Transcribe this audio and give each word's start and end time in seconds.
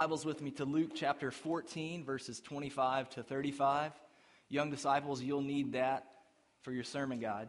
Bibles 0.00 0.24
with 0.24 0.40
me 0.40 0.52
to 0.52 0.64
Luke 0.64 0.92
chapter 0.94 1.32
14, 1.32 2.04
verses 2.04 2.38
25 2.38 3.10
to 3.10 3.24
35. 3.24 3.90
Young 4.48 4.70
disciples, 4.70 5.20
you'll 5.20 5.42
need 5.42 5.72
that 5.72 6.06
for 6.62 6.70
your 6.70 6.84
sermon 6.84 7.18
guide. 7.18 7.48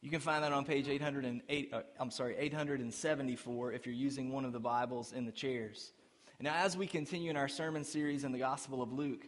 You 0.00 0.08
can 0.08 0.20
find 0.20 0.42
that 0.44 0.52
on 0.54 0.64
page 0.64 0.88
808, 0.88 1.74
uh, 1.74 1.82
I'm 2.00 2.10
sorry, 2.10 2.36
874 2.38 3.72
if 3.72 3.84
you're 3.84 3.94
using 3.94 4.32
one 4.32 4.46
of 4.46 4.54
the 4.54 4.60
Bibles 4.60 5.12
in 5.12 5.26
the 5.26 5.30
chairs. 5.30 5.92
Now, 6.40 6.54
as 6.54 6.74
we 6.74 6.86
continue 6.86 7.28
in 7.28 7.36
our 7.36 7.48
sermon 7.48 7.84
series 7.84 8.24
in 8.24 8.32
the 8.32 8.38
Gospel 8.38 8.80
of 8.80 8.90
Luke, 8.90 9.26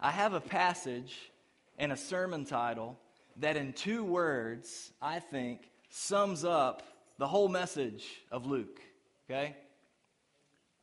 I 0.00 0.12
have 0.12 0.32
a 0.32 0.40
passage 0.40 1.30
and 1.78 1.92
a 1.92 1.96
sermon 1.98 2.46
title 2.46 2.98
that, 3.36 3.58
in 3.58 3.74
two 3.74 4.02
words, 4.02 4.92
I 5.02 5.18
think 5.18 5.68
sums 5.90 6.42
up 6.42 6.82
the 7.18 7.26
whole 7.26 7.48
message 7.48 8.06
of 8.32 8.46
Luke. 8.46 8.80
Okay? 9.28 9.56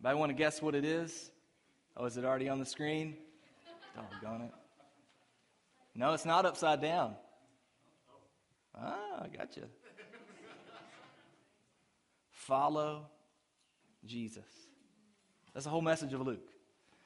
Anybody 0.04 0.20
want 0.20 0.30
to 0.32 0.34
guess 0.34 0.62
what 0.62 0.76
it 0.76 0.84
is? 0.84 1.32
Oh, 1.96 2.04
is 2.04 2.18
it 2.18 2.26
already 2.26 2.50
on 2.50 2.60
the 2.60 2.66
screen? 2.66 3.16
Doggone 3.96 4.42
it. 4.42 4.52
No, 5.96 6.11
it's 6.11 6.25
not 6.25 6.46
upside 6.46 6.82
down. 6.82 7.16
Ah, 8.78 8.97
I 9.21 9.28
got 9.30 9.56
you. 9.56 9.64
Follow 12.32 13.06
Jesus. 14.06 14.44
That's 15.54 15.64
the 15.64 15.70
whole 15.70 15.80
message 15.80 16.11
of 16.11 16.20
Luke. 16.20 16.50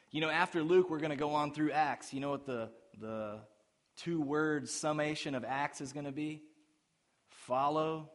You 0.09 0.21
know, 0.21 0.31
after 0.31 0.63
Luke, 0.63 0.89
we're 0.89 0.97
going 0.97 1.11
to 1.11 1.15
go 1.15 1.35
on 1.35 1.53
through 1.53 1.73
Acts. 1.73 2.15
You 2.15 2.19
know 2.19 2.31
what 2.31 2.47
the, 2.47 2.71
the 2.99 3.41
two 3.97 4.19
word 4.19 4.67
summation 4.67 5.35
of 5.35 5.45
Acts 5.45 5.81
is 5.81 5.93
going 5.93 6.07
to 6.07 6.11
be? 6.11 6.41
Follow 7.29 8.09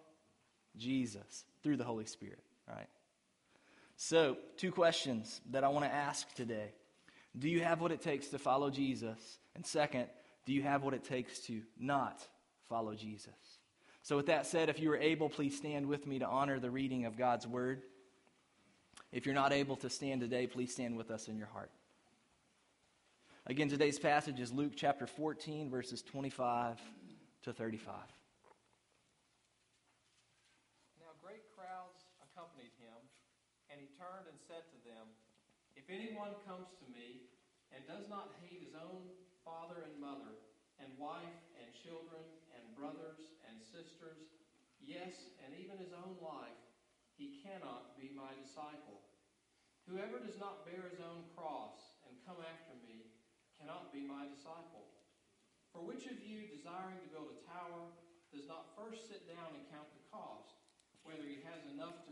Jesus 0.76 1.44
through 1.62 1.76
the 1.76 1.84
Holy 1.84 2.06
Spirit, 2.06 2.42
right? 2.68 2.88
So, 4.04 4.36
two 4.56 4.72
questions 4.72 5.40
that 5.52 5.62
I 5.62 5.68
want 5.68 5.84
to 5.84 5.94
ask 5.94 6.34
today. 6.34 6.72
Do 7.38 7.48
you 7.48 7.60
have 7.60 7.80
what 7.80 7.92
it 7.92 8.02
takes 8.02 8.26
to 8.30 8.38
follow 8.38 8.68
Jesus? 8.68 9.38
And 9.54 9.64
second, 9.64 10.06
do 10.44 10.52
you 10.52 10.60
have 10.64 10.82
what 10.82 10.92
it 10.92 11.04
takes 11.04 11.38
to 11.46 11.62
not 11.78 12.20
follow 12.68 12.96
Jesus? 12.96 13.32
So, 14.02 14.16
with 14.16 14.26
that 14.26 14.46
said, 14.46 14.68
if 14.68 14.80
you 14.80 14.90
are 14.90 14.96
able, 14.96 15.28
please 15.28 15.56
stand 15.56 15.86
with 15.86 16.04
me 16.04 16.18
to 16.18 16.26
honor 16.26 16.58
the 16.58 16.68
reading 16.68 17.04
of 17.04 17.16
God's 17.16 17.46
word. 17.46 17.82
If 19.12 19.24
you're 19.24 19.36
not 19.36 19.52
able 19.52 19.76
to 19.76 19.88
stand 19.88 20.20
today, 20.20 20.48
please 20.48 20.72
stand 20.72 20.96
with 20.96 21.12
us 21.12 21.28
in 21.28 21.38
your 21.38 21.46
heart. 21.46 21.70
Again, 23.46 23.68
today's 23.68 24.00
passage 24.00 24.40
is 24.40 24.50
Luke 24.50 24.72
chapter 24.74 25.06
14, 25.06 25.70
verses 25.70 26.02
25 26.02 26.80
to 27.44 27.52
35. 27.52 27.94
Turned 34.02 34.26
and 34.26 34.40
said 34.50 34.66
to 34.74 34.78
them, 34.82 35.06
If 35.78 35.86
anyone 35.86 36.34
comes 36.42 36.74
to 36.82 36.86
me 36.90 37.30
and 37.70 37.86
does 37.86 38.10
not 38.10 38.34
hate 38.42 38.58
his 38.58 38.74
own 38.74 39.06
father 39.46 39.86
and 39.86 40.02
mother, 40.02 40.34
and 40.82 40.90
wife 40.98 41.38
and 41.54 41.70
children, 41.70 42.26
and 42.50 42.74
brothers 42.74 43.38
and 43.46 43.62
sisters, 43.62 44.34
yes, 44.82 45.30
and 45.46 45.54
even 45.54 45.78
his 45.78 45.94
own 45.94 46.18
life, 46.18 46.58
he 47.14 47.38
cannot 47.46 47.94
be 47.94 48.10
my 48.10 48.34
disciple. 48.42 49.06
Whoever 49.86 50.18
does 50.18 50.42
not 50.42 50.66
bear 50.66 50.90
his 50.90 50.98
own 50.98 51.22
cross 51.38 51.94
and 52.02 52.18
come 52.26 52.42
after 52.42 52.74
me 52.82 53.06
cannot 53.54 53.94
be 53.94 54.02
my 54.02 54.26
disciple. 54.26 54.90
For 55.70 55.86
which 55.86 56.10
of 56.10 56.18
you, 56.18 56.50
desiring 56.50 56.98
to 57.06 57.12
build 57.14 57.30
a 57.30 57.40
tower, 57.46 57.94
does 58.34 58.50
not 58.50 58.74
first 58.74 59.06
sit 59.06 59.30
down 59.30 59.54
and 59.54 59.62
count 59.70 59.86
the 59.94 60.02
cost, 60.10 60.58
whether 61.06 61.22
he 61.22 61.46
has 61.46 61.62
enough 61.70 62.02
to? 62.10 62.11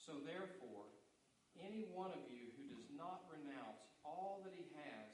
So 0.00 0.16
therefore, 0.24 0.88
any 1.60 1.84
one 1.92 2.10
of 2.16 2.24
you 2.32 2.48
who 2.56 2.72
does 2.72 2.88
not 2.96 3.28
renounce 3.28 3.84
all 4.00 4.40
that 4.48 4.56
he 4.56 4.72
has 4.80 5.08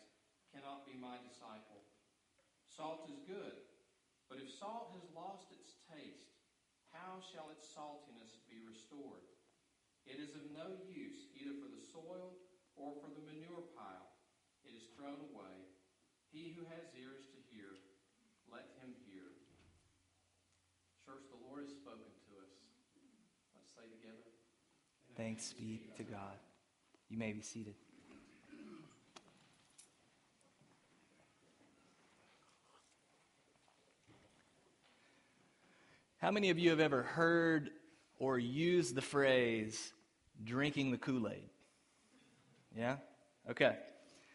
cannot 0.54 0.86
be 0.86 0.94
my 0.94 1.18
disciple. 1.26 1.82
Salt 2.70 3.10
is 3.10 3.18
good, 3.26 3.56
but 4.30 4.38
if 4.38 4.48
salt 4.48 4.94
has 4.94 5.04
lost 5.10 5.50
its 5.50 5.74
taste, 5.90 6.38
how 6.94 7.18
shall 7.34 7.50
its 7.50 7.66
saltiness 7.66 8.40
be 8.46 8.62
restored? 8.62 9.26
It 10.06 10.22
is 10.22 10.38
of 10.38 10.54
no 10.54 10.78
use 10.86 11.26
either 11.34 11.58
for 11.58 11.66
the 11.66 11.82
soil 11.82 12.38
or 12.78 12.94
for 13.02 13.10
the 13.10 13.26
manure 13.26 13.66
pile. 13.74 14.14
It 14.62 14.72
is 14.72 14.86
thrown 14.94 15.18
away. 15.34 15.66
He 16.30 16.54
who 16.54 16.62
has 16.70 16.86
ears 16.94 17.26
to 17.34 17.38
hear, 17.50 17.74
let 18.46 18.70
him 18.78 18.94
hear. 19.10 19.34
Church, 21.02 21.26
the 21.30 21.42
Lord 21.42 21.66
has 21.66 21.74
spoken 21.74 22.10
to 22.30 22.32
us. 22.38 22.54
Let's 23.54 23.72
say 23.74 23.86
together. 23.90 24.26
Thanks 25.16 25.54
be 25.54 25.80
to 25.96 26.02
God. 26.02 26.36
You 27.08 27.16
may 27.16 27.32
be 27.32 27.40
seated. 27.40 27.74
How 36.18 36.30
many 36.30 36.50
of 36.50 36.58
you 36.58 36.68
have 36.68 36.80
ever 36.80 37.02
heard 37.02 37.70
or 38.18 38.38
used 38.38 38.94
the 38.94 39.00
phrase 39.00 39.92
drinking 40.44 40.90
the 40.90 40.98
Kool 40.98 41.28
Aid? 41.28 41.48
Yeah? 42.76 42.96
Okay. 43.50 43.74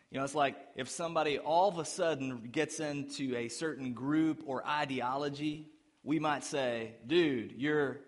You 0.09 0.17
know, 0.17 0.23
it's 0.23 0.33
like 0.33 0.55
if 0.75 0.89
somebody 0.89 1.37
all 1.37 1.69
of 1.69 1.77
a 1.77 1.85
sudden 1.85 2.49
gets 2.51 2.79
into 2.79 3.35
a 3.35 3.49
certain 3.49 3.93
group 3.93 4.41
or 4.47 4.65
ideology, 4.65 5.67
we 6.03 6.17
might 6.17 6.43
say, 6.43 6.93
dude, 7.05 7.53
you're 7.55 7.99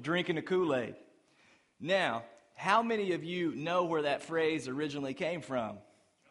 drinking 0.00 0.36
the 0.36 0.42
Kool 0.42 0.76
Aid. 0.76 0.94
Now, 1.80 2.24
how 2.54 2.82
many 2.82 3.12
of 3.12 3.22
you 3.22 3.54
know 3.54 3.84
where 3.84 4.02
that 4.02 4.22
phrase 4.22 4.66
originally 4.66 5.14
came 5.14 5.42
from? 5.42 5.78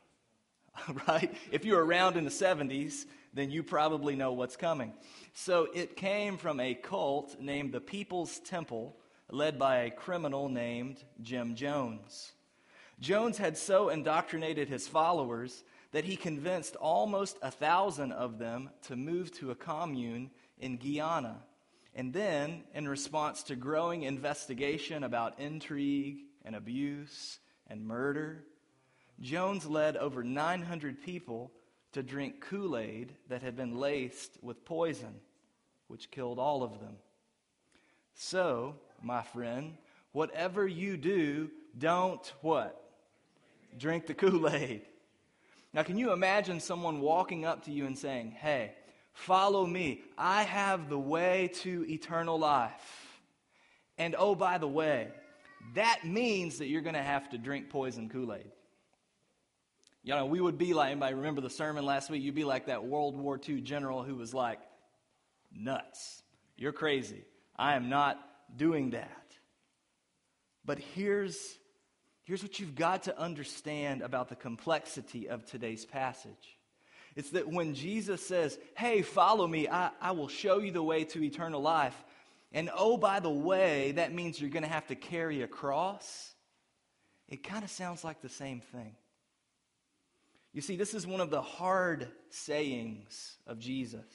right? 1.07 1.33
If 1.51 1.65
you 1.65 1.75
were 1.75 1.85
around 1.85 2.17
in 2.17 2.23
the 2.23 2.31
70s, 2.31 3.05
then 3.33 3.51
you 3.51 3.63
probably 3.63 4.15
know 4.15 4.33
what's 4.33 4.55
coming. 4.55 4.93
So 5.33 5.67
it 5.73 5.95
came 5.95 6.37
from 6.37 6.59
a 6.59 6.73
cult 6.73 7.39
named 7.39 7.73
the 7.73 7.81
People's 7.81 8.39
Temple, 8.39 8.95
led 9.29 9.59
by 9.59 9.77
a 9.77 9.91
criminal 9.91 10.49
named 10.49 11.03
Jim 11.21 11.55
Jones. 11.55 12.31
Jones 12.99 13.37
had 13.37 13.57
so 13.57 13.89
indoctrinated 13.89 14.69
his 14.69 14.87
followers 14.87 15.63
that 15.91 16.05
he 16.05 16.15
convinced 16.15 16.75
almost 16.77 17.37
a 17.41 17.51
thousand 17.51 18.13
of 18.13 18.39
them 18.39 18.69
to 18.83 18.95
move 18.95 19.31
to 19.33 19.51
a 19.51 19.55
commune 19.55 20.31
in 20.59 20.77
Guyana 20.77 21.37
and 21.95 22.11
then, 22.11 22.63
in 22.73 22.87
response 22.89 23.43
to 23.43 23.55
growing 23.55 24.03
investigation 24.03 25.03
about 25.05 25.39
intrigue 25.39 26.17
and 26.43 26.53
abuse 26.53 27.39
and 27.67 27.87
murder, 27.87 28.43
Jones 29.21 29.65
led 29.65 29.95
over 29.95 30.21
900 30.21 31.01
people 31.01 31.53
to 31.93 32.03
drink 32.03 32.41
Kool 32.41 32.77
Aid 32.77 33.15
that 33.29 33.41
had 33.41 33.55
been 33.55 33.77
laced 33.77 34.37
with 34.41 34.65
poison, 34.65 35.21
which 35.87 36.11
killed 36.11 36.37
all 36.37 36.63
of 36.63 36.81
them. 36.81 36.97
So, 38.13 38.75
my 39.01 39.21
friend, 39.23 39.77
whatever 40.11 40.67
you 40.67 40.97
do, 40.97 41.49
don't 41.77 42.33
what? 42.41 42.81
Drink 43.77 44.05
the 44.05 44.13
Kool 44.13 44.49
Aid. 44.49 44.81
Now, 45.73 45.83
can 45.83 45.97
you 45.97 46.11
imagine 46.11 46.59
someone 46.59 46.99
walking 46.99 47.45
up 47.45 47.63
to 47.65 47.71
you 47.71 47.85
and 47.85 47.97
saying, 47.97 48.31
Hey, 48.31 48.73
Follow 49.15 49.65
me. 49.65 50.03
I 50.17 50.43
have 50.43 50.89
the 50.89 50.99
way 50.99 51.49
to 51.61 51.85
eternal 51.89 52.37
life. 52.37 53.21
And 53.97 54.13
oh, 54.17 54.35
by 54.35 54.57
the 54.57 54.67
way, 54.67 55.07
that 55.73 56.05
means 56.05 56.59
that 56.59 56.67
you're 56.67 56.81
going 56.81 56.95
to 56.95 57.01
have 57.01 57.29
to 57.29 57.37
drink 57.37 57.69
poison 57.69 58.09
Kool 58.09 58.33
Aid. 58.33 58.51
You 60.03 60.13
know, 60.13 60.25
we 60.25 60.41
would 60.41 60.57
be 60.57 60.73
like, 60.73 60.91
anybody 60.91 61.15
remember 61.15 61.41
the 61.41 61.49
sermon 61.49 61.85
last 61.85 62.09
week? 62.09 62.21
You'd 62.21 62.35
be 62.35 62.43
like 62.43 62.67
that 62.67 62.85
World 62.85 63.17
War 63.17 63.39
II 63.47 63.61
general 63.61 64.03
who 64.03 64.15
was 64.15 64.33
like, 64.33 64.59
nuts. 65.51 66.21
You're 66.57 66.73
crazy. 66.73 67.23
I 67.55 67.75
am 67.75 67.89
not 67.89 68.19
doing 68.55 68.91
that. 68.91 69.25
But 70.65 70.77
here's, 70.77 71.57
here's 72.25 72.43
what 72.43 72.59
you've 72.59 72.75
got 72.75 73.03
to 73.03 73.17
understand 73.17 74.01
about 74.01 74.27
the 74.27 74.35
complexity 74.35 75.29
of 75.29 75.45
today's 75.45 75.85
passage. 75.85 76.57
It's 77.15 77.29
that 77.31 77.47
when 77.47 77.73
Jesus 77.73 78.25
says, 78.25 78.57
Hey, 78.75 79.01
follow 79.01 79.47
me, 79.47 79.67
I, 79.67 79.91
I 80.01 80.11
will 80.11 80.27
show 80.27 80.59
you 80.59 80.71
the 80.71 80.83
way 80.83 81.05
to 81.05 81.23
eternal 81.23 81.61
life. 81.61 81.95
And 82.51 82.69
oh, 82.75 82.97
by 82.97 83.19
the 83.19 83.29
way, 83.29 83.93
that 83.93 84.13
means 84.13 84.39
you're 84.39 84.49
going 84.49 84.63
to 84.63 84.69
have 84.69 84.87
to 84.87 84.95
carry 84.95 85.41
a 85.41 85.47
cross. 85.47 86.33
It 87.27 87.43
kind 87.43 87.63
of 87.63 87.69
sounds 87.69 88.03
like 88.03 88.21
the 88.21 88.29
same 88.29 88.61
thing. 88.61 88.95
You 90.53 90.61
see, 90.61 90.77
this 90.77 90.93
is 90.93 91.05
one 91.05 91.19
of 91.19 91.29
the 91.29 91.41
hard 91.41 92.07
sayings 92.29 93.35
of 93.45 93.59
Jesus. 93.59 94.05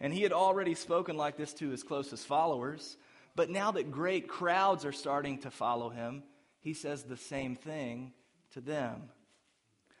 And 0.00 0.14
he 0.14 0.22
had 0.22 0.32
already 0.32 0.74
spoken 0.74 1.16
like 1.16 1.36
this 1.36 1.52
to 1.54 1.68
his 1.68 1.82
closest 1.82 2.26
followers. 2.26 2.96
But 3.36 3.50
now 3.50 3.72
that 3.72 3.90
great 3.90 4.28
crowds 4.28 4.84
are 4.84 4.92
starting 4.92 5.38
to 5.40 5.50
follow 5.50 5.90
him, 5.90 6.22
he 6.60 6.72
says 6.72 7.02
the 7.02 7.16
same 7.16 7.54
thing 7.54 8.12
to 8.52 8.60
them. 8.60 9.10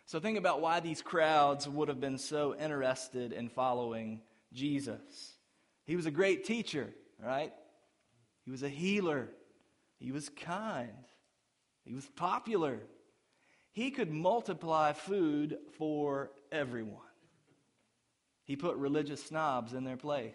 So 0.08 0.18
think 0.18 0.38
about 0.38 0.62
why 0.62 0.80
these 0.80 1.02
crowds 1.02 1.68
would 1.68 1.88
have 1.88 2.00
been 2.00 2.16
so 2.16 2.56
interested 2.56 3.30
in 3.30 3.50
following 3.50 4.22
Jesus. 4.54 5.34
He 5.84 5.96
was 5.96 6.06
a 6.06 6.10
great 6.10 6.44
teacher, 6.44 6.88
right? 7.22 7.52
He 8.46 8.50
was 8.50 8.62
a 8.62 8.70
healer. 8.70 9.28
He 9.98 10.10
was 10.10 10.30
kind. 10.30 11.04
He 11.84 11.92
was 11.92 12.06
popular. 12.16 12.78
He 13.72 13.90
could 13.90 14.10
multiply 14.10 14.94
food 14.94 15.58
for 15.76 16.30
everyone. 16.50 17.02
He 18.44 18.56
put 18.56 18.76
religious 18.76 19.22
snobs 19.22 19.74
in 19.74 19.84
their 19.84 19.98
place. 19.98 20.32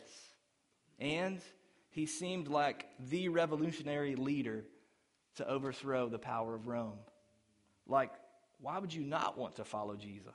And 1.00 1.42
he 1.90 2.06
seemed 2.06 2.48
like 2.48 2.86
the 3.10 3.30
revolutionary 3.30 4.14
leader 4.14 4.66
to 5.38 5.50
overthrow 5.50 6.10
the 6.10 6.20
power 6.20 6.54
of 6.54 6.68
Rome. 6.68 7.00
Like, 7.88 8.12
why 8.60 8.80
would 8.80 8.94
you 8.94 9.04
not 9.04 9.38
want 9.38 9.56
to 9.56 9.64
follow 9.64 9.96
Jesus? 9.96 10.34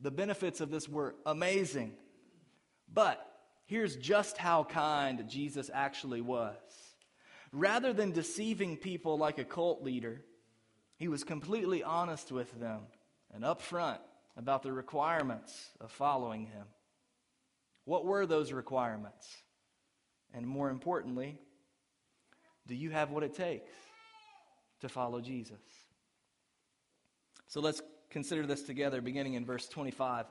The 0.00 0.10
benefits 0.10 0.60
of 0.60 0.70
this 0.70 0.88
were 0.88 1.14
amazing. 1.26 1.92
But 2.92 3.24
here's 3.66 3.96
just 3.96 4.36
how 4.36 4.64
kind 4.64 5.28
Jesus 5.28 5.70
actually 5.72 6.20
was. 6.20 6.56
Rather 7.52 7.92
than 7.92 8.12
deceiving 8.12 8.76
people 8.76 9.16
like 9.16 9.38
a 9.38 9.44
cult 9.44 9.82
leader, 9.82 10.22
he 10.96 11.08
was 11.08 11.24
completely 11.24 11.82
honest 11.82 12.32
with 12.32 12.58
them 12.58 12.82
and 13.32 13.44
upfront 13.44 13.98
about 14.36 14.62
the 14.62 14.72
requirements 14.72 15.70
of 15.80 15.90
following 15.90 16.46
him. 16.46 16.66
What 17.84 18.04
were 18.04 18.26
those 18.26 18.52
requirements? 18.52 19.28
And 20.32 20.46
more 20.46 20.70
importantly, 20.70 21.38
do 22.66 22.74
you 22.74 22.90
have 22.90 23.10
what 23.10 23.22
it 23.22 23.34
takes 23.34 23.70
to 24.80 24.88
follow 24.88 25.20
Jesus? 25.20 25.60
So 27.54 27.60
let's 27.60 27.82
consider 28.10 28.46
this 28.46 28.64
together, 28.64 29.00
beginning 29.00 29.34
in 29.34 29.46
verse 29.46 29.68
25. 29.68 30.26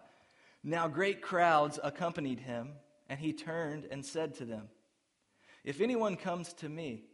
Now 0.62 0.90
great 0.90 1.22
crowds 1.22 1.80
accompanied 1.82 2.42
him, 2.42 2.74
and 3.08 3.18
he 3.18 3.32
turned 3.32 3.88
and 3.90 4.06
said 4.06 4.34
to 4.36 4.46
them, 4.46 4.68
If 5.64 5.80
anyone 5.80 6.18
comes 6.18 6.52
to 6.56 6.68
me 6.68 7.06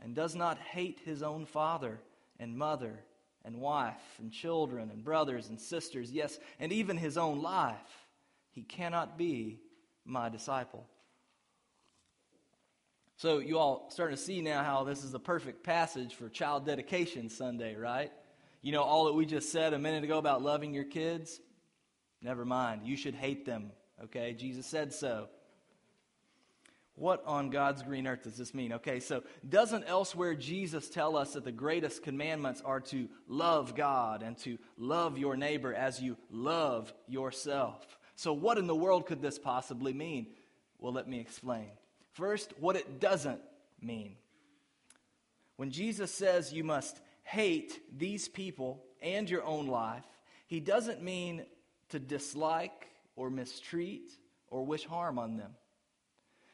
and 0.00 0.12
does 0.12 0.34
not 0.34 0.58
hate 0.58 1.02
his 1.04 1.22
own 1.22 1.46
father 1.46 2.00
and 2.40 2.58
mother 2.58 2.98
and 3.44 3.60
wife 3.60 4.02
and 4.18 4.32
children 4.32 4.90
and 4.90 5.04
brothers 5.04 5.48
and 5.50 5.60
sisters, 5.60 6.10
yes, 6.10 6.40
and 6.58 6.72
even 6.72 6.96
his 6.96 7.16
own 7.16 7.40
life, 7.40 8.08
he 8.50 8.62
cannot 8.62 9.16
be 9.16 9.60
my 10.04 10.28
disciple. 10.28 10.84
So, 13.18 13.38
you 13.38 13.60
all 13.60 13.88
starting 13.92 14.16
to 14.16 14.20
see 14.20 14.40
now 14.42 14.64
how 14.64 14.82
this 14.82 15.04
is 15.04 15.14
a 15.14 15.20
perfect 15.20 15.62
passage 15.62 16.16
for 16.16 16.28
child 16.28 16.66
dedication 16.66 17.28
Sunday, 17.28 17.76
right? 17.76 18.10
You 18.64 18.72
know, 18.72 18.82
all 18.82 19.04
that 19.04 19.12
we 19.12 19.26
just 19.26 19.52
said 19.52 19.74
a 19.74 19.78
minute 19.78 20.04
ago 20.04 20.16
about 20.16 20.42
loving 20.42 20.72
your 20.72 20.84
kids? 20.84 21.38
Never 22.22 22.46
mind. 22.46 22.80
You 22.84 22.96
should 22.96 23.14
hate 23.14 23.44
them, 23.44 23.70
okay? 24.04 24.32
Jesus 24.32 24.64
said 24.64 24.94
so. 24.94 25.28
What 26.94 27.22
on 27.26 27.50
God's 27.50 27.82
green 27.82 28.06
earth 28.06 28.22
does 28.22 28.38
this 28.38 28.54
mean? 28.54 28.72
Okay, 28.72 29.00
so 29.00 29.22
doesn't 29.46 29.84
elsewhere 29.84 30.34
Jesus 30.34 30.88
tell 30.88 31.14
us 31.14 31.34
that 31.34 31.44
the 31.44 31.52
greatest 31.52 32.02
commandments 32.02 32.62
are 32.64 32.80
to 32.80 33.06
love 33.28 33.74
God 33.74 34.22
and 34.22 34.38
to 34.38 34.56
love 34.78 35.18
your 35.18 35.36
neighbor 35.36 35.74
as 35.74 36.00
you 36.00 36.16
love 36.30 36.90
yourself? 37.06 37.98
So, 38.16 38.32
what 38.32 38.56
in 38.56 38.66
the 38.66 38.74
world 38.74 39.04
could 39.04 39.20
this 39.20 39.38
possibly 39.38 39.92
mean? 39.92 40.28
Well, 40.78 40.94
let 40.94 41.06
me 41.06 41.20
explain. 41.20 41.68
First, 42.12 42.54
what 42.58 42.76
it 42.76 42.98
doesn't 42.98 43.42
mean. 43.82 44.16
When 45.56 45.70
Jesus 45.70 46.10
says 46.10 46.50
you 46.50 46.64
must 46.64 46.98
hate 47.24 47.80
these 47.98 48.28
people 48.28 48.84
and 49.02 49.28
your 49.28 49.44
own 49.44 49.66
life, 49.66 50.04
he 50.46 50.60
doesn't 50.60 51.02
mean 51.02 51.44
to 51.88 51.98
dislike 51.98 52.88
or 53.16 53.30
mistreat 53.30 54.12
or 54.48 54.64
wish 54.64 54.84
harm 54.84 55.18
on 55.18 55.36
them. 55.36 55.52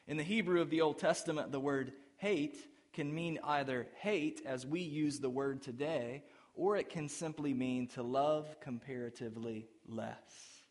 In 0.07 0.17
the 0.17 0.23
Hebrew 0.23 0.61
of 0.61 0.69
the 0.69 0.81
Old 0.81 0.97
Testament, 0.97 1.51
the 1.51 1.59
word 1.59 1.93
hate 2.17 2.57
can 2.93 3.13
mean 3.13 3.39
either 3.43 3.87
hate, 3.99 4.41
as 4.45 4.65
we 4.65 4.81
use 4.81 5.19
the 5.19 5.29
word 5.29 5.61
today, 5.61 6.23
or 6.55 6.75
it 6.75 6.89
can 6.89 7.07
simply 7.07 7.53
mean 7.53 7.87
to 7.87 8.03
love 8.03 8.59
comparatively 8.59 9.67
less. 9.87 10.63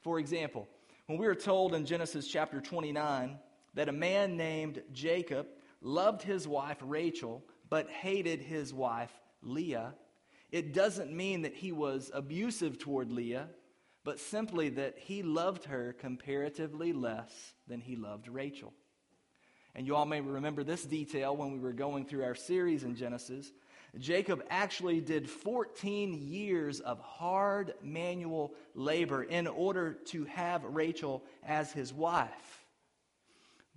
For 0.00 0.18
example, 0.18 0.66
when 1.06 1.18
we 1.18 1.26
are 1.26 1.34
told 1.34 1.74
in 1.74 1.84
Genesis 1.84 2.28
chapter 2.28 2.60
29 2.60 3.38
that 3.74 3.88
a 3.88 3.92
man 3.92 4.36
named 4.36 4.82
Jacob 4.92 5.46
loved 5.82 6.22
his 6.22 6.48
wife 6.48 6.78
Rachel 6.80 7.42
but 7.70 7.90
hated 7.90 8.40
his 8.40 8.72
wife 8.72 9.12
Leah, 9.42 9.94
it 10.50 10.72
doesn't 10.72 11.12
mean 11.12 11.42
that 11.42 11.54
he 11.54 11.72
was 11.72 12.10
abusive 12.12 12.78
toward 12.78 13.10
Leah, 13.10 13.48
but 14.04 14.18
simply 14.18 14.70
that 14.70 14.98
he 14.98 15.22
loved 15.22 15.64
her 15.64 15.94
comparatively 15.98 16.92
less 16.92 17.52
than 17.66 17.80
he 17.80 17.94
loved 17.96 18.28
Rachel. 18.28 18.72
And 19.74 19.86
you 19.86 19.94
all 19.94 20.06
may 20.06 20.20
remember 20.20 20.64
this 20.64 20.84
detail 20.84 21.36
when 21.36 21.52
we 21.52 21.58
were 21.58 21.72
going 21.72 22.06
through 22.06 22.24
our 22.24 22.34
series 22.34 22.84
in 22.84 22.96
Genesis 22.96 23.52
Jacob 23.96 24.42
actually 24.50 25.00
did 25.00 25.28
14 25.28 26.12
years 26.12 26.80
of 26.80 27.00
hard 27.00 27.74
manual 27.82 28.54
labor 28.74 29.22
in 29.22 29.46
order 29.46 29.94
to 29.94 30.24
have 30.24 30.62
Rachel 30.64 31.24
as 31.42 31.72
his 31.72 31.92
wife. 31.92 32.66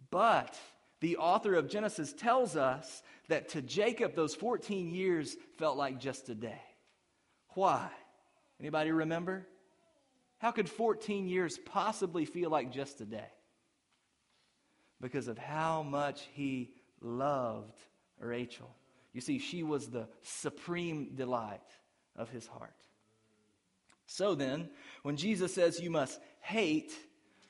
But 0.10 0.58
the 1.02 1.18
author 1.18 1.56
of 1.56 1.68
Genesis 1.68 2.14
tells 2.14 2.56
us 2.56 3.04
that 3.28 3.50
to 3.50 3.62
Jacob, 3.62 4.16
those 4.16 4.36
14 4.36 4.92
years 4.92 5.36
felt 5.58 5.78
like 5.78 6.00
just 6.00 6.30
a 6.30 6.36
day. 6.36 6.62
Why? 7.50 7.90
Anybody 8.60 8.92
remember? 8.92 9.48
How 10.38 10.52
could 10.52 10.70
14 10.70 11.28
years 11.28 11.58
possibly 11.66 12.26
feel 12.26 12.50
like 12.50 12.72
just 12.72 13.02
a 13.02 13.06
day? 13.06 13.30
Because 15.00 15.28
of 15.28 15.38
how 15.38 15.84
much 15.84 16.28
he 16.34 16.72
loved 17.02 17.78
Rachel. 18.20 18.70
You 19.14 19.22
see, 19.22 19.40
she 19.40 19.64
was 19.64 19.88
the 19.88 20.08
supreme 20.22 21.16
delight 21.16 21.60
of 22.16 22.30
his 22.30 22.48
heart. 22.48 22.76
So 24.06 24.36
then, 24.36 24.70
when 25.04 25.18
Jesus 25.18 25.54
says 25.54 25.80
you 25.80 25.90
must 25.90 26.20
hate, 26.42 26.92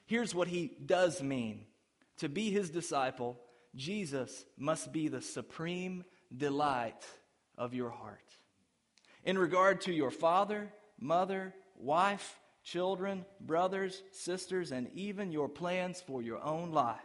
here's 0.06 0.34
what 0.34 0.48
he 0.48 0.72
does 0.86 1.22
mean. 1.22 1.66
To 2.18 2.30
be 2.30 2.52
his 2.52 2.70
disciple, 2.70 3.40
Jesus 3.76 4.46
must 4.58 4.92
be 4.92 5.08
the 5.08 5.22
supreme 5.22 6.04
delight 6.36 7.06
of 7.58 7.74
your 7.74 7.90
heart. 7.90 8.20
In 9.24 9.38
regard 9.38 9.82
to 9.82 9.94
your 9.94 10.12
father, 10.12 10.72
mother, 11.00 11.54
wife, 11.78 12.40
children, 12.64 13.26
brothers, 13.40 14.04
sisters, 14.12 14.72
and 14.72 14.90
even 14.94 15.32
your 15.32 15.50
plans 15.50 16.02
for 16.02 16.22
your 16.22 16.44
own 16.44 16.72
life, 16.72 16.98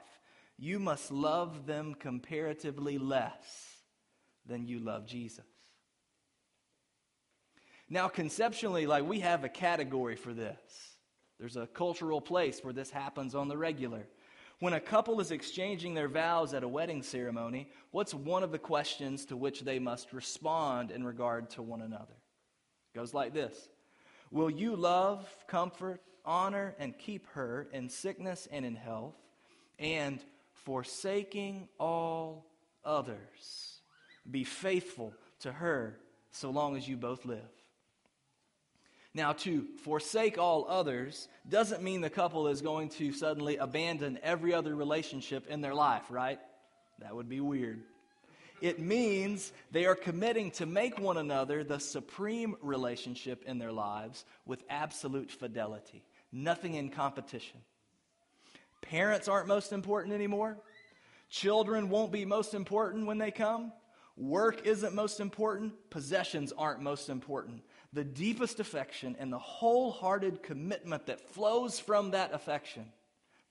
you 0.58 0.78
must 0.78 1.10
love 1.10 1.66
them 1.66 1.94
comparatively 1.94 2.98
less 2.98 3.76
than 4.46 4.66
you 4.66 4.78
love 4.78 5.06
Jesus. 5.06 5.44
Now, 7.88 8.08
conceptually, 8.08 8.86
like 8.86 9.04
we 9.06 9.20
have 9.20 9.44
a 9.44 9.48
category 9.48 10.16
for 10.16 10.32
this. 10.32 10.96
There's 11.38 11.56
a 11.56 11.66
cultural 11.66 12.20
place 12.20 12.64
where 12.64 12.72
this 12.72 12.90
happens 12.90 13.34
on 13.34 13.48
the 13.48 13.58
regular. 13.58 14.08
When 14.58 14.72
a 14.72 14.80
couple 14.80 15.20
is 15.20 15.32
exchanging 15.32 15.92
their 15.92 16.08
vows 16.08 16.54
at 16.54 16.62
a 16.62 16.68
wedding 16.68 17.02
ceremony, 17.02 17.68
what's 17.90 18.14
one 18.14 18.42
of 18.42 18.52
the 18.52 18.58
questions 18.58 19.26
to 19.26 19.36
which 19.36 19.60
they 19.60 19.78
must 19.78 20.14
respond 20.14 20.90
in 20.90 21.04
regard 21.04 21.50
to 21.50 21.62
one 21.62 21.82
another? 21.82 22.14
It 22.94 22.98
goes 22.98 23.12
like 23.12 23.34
this 23.34 23.68
Will 24.30 24.50
you 24.50 24.74
love, 24.74 25.28
comfort, 25.46 26.00
honor, 26.24 26.74
and 26.78 26.98
keep 26.98 27.26
her 27.28 27.68
in 27.72 27.90
sickness 27.90 28.48
and 28.50 28.64
in 28.64 28.76
health, 28.76 29.16
and 29.78 30.24
forsaking 30.52 31.68
all 31.78 32.46
others? 32.82 33.80
Be 34.28 34.42
faithful 34.44 35.12
to 35.40 35.52
her 35.52 35.98
so 36.30 36.50
long 36.50 36.76
as 36.76 36.88
you 36.88 36.96
both 36.96 37.26
live. 37.26 37.55
Now, 39.16 39.32
to 39.32 39.64
forsake 39.82 40.36
all 40.36 40.66
others 40.68 41.28
doesn't 41.48 41.82
mean 41.82 42.02
the 42.02 42.10
couple 42.10 42.48
is 42.48 42.60
going 42.60 42.90
to 42.90 43.12
suddenly 43.12 43.56
abandon 43.56 44.18
every 44.22 44.52
other 44.52 44.76
relationship 44.76 45.46
in 45.48 45.62
their 45.62 45.72
life, 45.72 46.02
right? 46.10 46.38
That 46.98 47.16
would 47.16 47.26
be 47.26 47.40
weird. 47.40 47.80
It 48.60 48.78
means 48.78 49.54
they 49.70 49.86
are 49.86 49.94
committing 49.94 50.50
to 50.52 50.66
make 50.66 50.98
one 50.98 51.16
another 51.16 51.64
the 51.64 51.80
supreme 51.80 52.56
relationship 52.60 53.42
in 53.46 53.58
their 53.58 53.72
lives 53.72 54.26
with 54.44 54.62
absolute 54.68 55.30
fidelity, 55.30 56.04
nothing 56.30 56.74
in 56.74 56.90
competition. 56.90 57.60
Parents 58.82 59.28
aren't 59.28 59.48
most 59.48 59.72
important 59.72 60.14
anymore. 60.14 60.58
Children 61.30 61.88
won't 61.88 62.12
be 62.12 62.26
most 62.26 62.52
important 62.52 63.06
when 63.06 63.16
they 63.16 63.30
come. 63.30 63.72
Work 64.18 64.66
isn't 64.66 64.94
most 64.94 65.20
important. 65.20 65.72
Possessions 65.88 66.52
aren't 66.52 66.82
most 66.82 67.08
important. 67.08 67.62
The 67.96 68.04
deepest 68.04 68.60
affection 68.60 69.16
and 69.18 69.32
the 69.32 69.38
wholehearted 69.38 70.42
commitment 70.42 71.06
that 71.06 71.30
flows 71.30 71.80
from 71.80 72.10
that 72.10 72.34
affection 72.34 72.84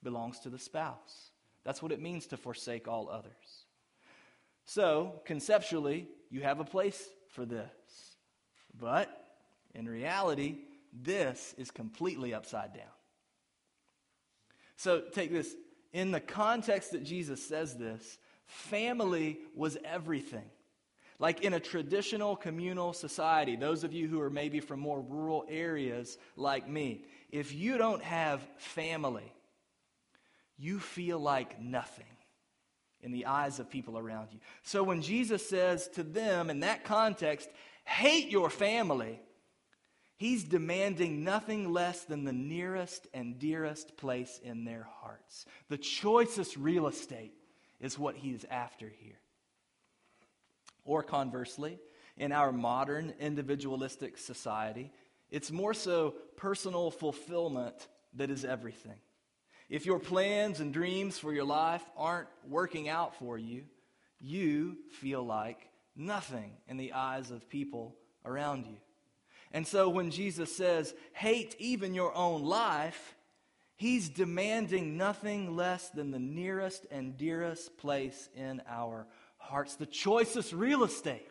belongs 0.04 0.38
to 0.40 0.50
the 0.50 0.58
spouse. 0.58 1.32
That's 1.64 1.82
what 1.82 1.90
it 1.90 2.00
means 2.00 2.26
to 2.28 2.36
forsake 2.36 2.86
all 2.86 3.08
others. 3.10 3.32
So, 4.64 5.20
conceptually, 5.24 6.06
you 6.30 6.42
have 6.42 6.60
a 6.60 6.64
place 6.64 7.08
for 7.30 7.44
this. 7.44 7.66
But 8.78 9.10
in 9.74 9.88
reality, 9.88 10.58
this 10.92 11.52
is 11.58 11.72
completely 11.72 12.32
upside 12.32 12.72
down. 12.72 12.84
So, 14.76 15.00
take 15.12 15.32
this 15.32 15.56
in 15.92 16.12
the 16.12 16.20
context 16.20 16.92
that 16.92 17.02
Jesus 17.02 17.44
says 17.44 17.74
this, 17.74 18.16
family 18.46 19.38
was 19.56 19.76
everything. 19.84 20.48
Like 21.18 21.42
in 21.42 21.54
a 21.54 21.60
traditional 21.60 22.36
communal 22.36 22.92
society, 22.92 23.56
those 23.56 23.84
of 23.84 23.92
you 23.92 24.06
who 24.08 24.20
are 24.20 24.30
maybe 24.30 24.60
from 24.60 24.80
more 24.80 25.00
rural 25.00 25.44
areas 25.48 26.18
like 26.36 26.68
me, 26.68 27.04
if 27.30 27.54
you 27.54 27.78
don't 27.78 28.02
have 28.02 28.46
family, 28.58 29.32
you 30.58 30.78
feel 30.78 31.18
like 31.18 31.60
nothing 31.60 32.06
in 33.00 33.12
the 33.12 33.26
eyes 33.26 33.60
of 33.60 33.70
people 33.70 33.96
around 33.98 34.28
you. 34.32 34.40
So 34.62 34.82
when 34.82 35.00
Jesus 35.02 35.48
says 35.48 35.88
to 35.94 36.02
them 36.02 36.50
in 36.50 36.60
that 36.60 36.84
context, 36.84 37.48
hate 37.84 38.28
your 38.28 38.50
family, 38.50 39.20
he's 40.16 40.44
demanding 40.44 41.24
nothing 41.24 41.72
less 41.72 42.04
than 42.04 42.24
the 42.24 42.32
nearest 42.32 43.06
and 43.14 43.38
dearest 43.38 43.96
place 43.96 44.40
in 44.42 44.64
their 44.64 44.86
hearts. 45.00 45.46
The 45.68 45.78
choicest 45.78 46.56
real 46.56 46.86
estate 46.86 47.32
is 47.80 47.98
what 47.98 48.16
he 48.16 48.30
is 48.30 48.44
after 48.50 48.88
here. 48.88 49.20
Or 50.86 51.02
conversely, 51.02 51.78
in 52.16 52.32
our 52.32 52.52
modern 52.52 53.12
individualistic 53.20 54.16
society, 54.16 54.90
it's 55.30 55.50
more 55.50 55.74
so 55.74 56.14
personal 56.36 56.90
fulfillment 56.90 57.88
that 58.14 58.30
is 58.30 58.44
everything. 58.44 58.96
If 59.68 59.84
your 59.84 59.98
plans 59.98 60.60
and 60.60 60.72
dreams 60.72 61.18
for 61.18 61.32
your 61.32 61.44
life 61.44 61.82
aren't 61.96 62.28
working 62.48 62.88
out 62.88 63.16
for 63.16 63.36
you, 63.36 63.64
you 64.20 64.76
feel 65.00 65.22
like 65.24 65.68
nothing 65.96 66.52
in 66.68 66.76
the 66.76 66.92
eyes 66.92 67.30
of 67.30 67.48
people 67.48 67.96
around 68.24 68.66
you. 68.66 68.76
And 69.52 69.66
so 69.66 69.88
when 69.88 70.10
Jesus 70.10 70.54
says, 70.54 70.94
hate 71.12 71.56
even 71.58 71.94
your 71.94 72.14
own 72.14 72.44
life, 72.44 73.16
he's 73.76 74.08
demanding 74.08 74.96
nothing 74.96 75.56
less 75.56 75.88
than 75.90 76.10
the 76.10 76.18
nearest 76.18 76.86
and 76.90 77.16
dearest 77.16 77.76
place 77.76 78.28
in 78.36 78.62
our 78.68 79.06
hearts. 79.46 79.76
The 79.76 79.86
choicest 79.86 80.52
real 80.52 80.84
estate 80.84 81.28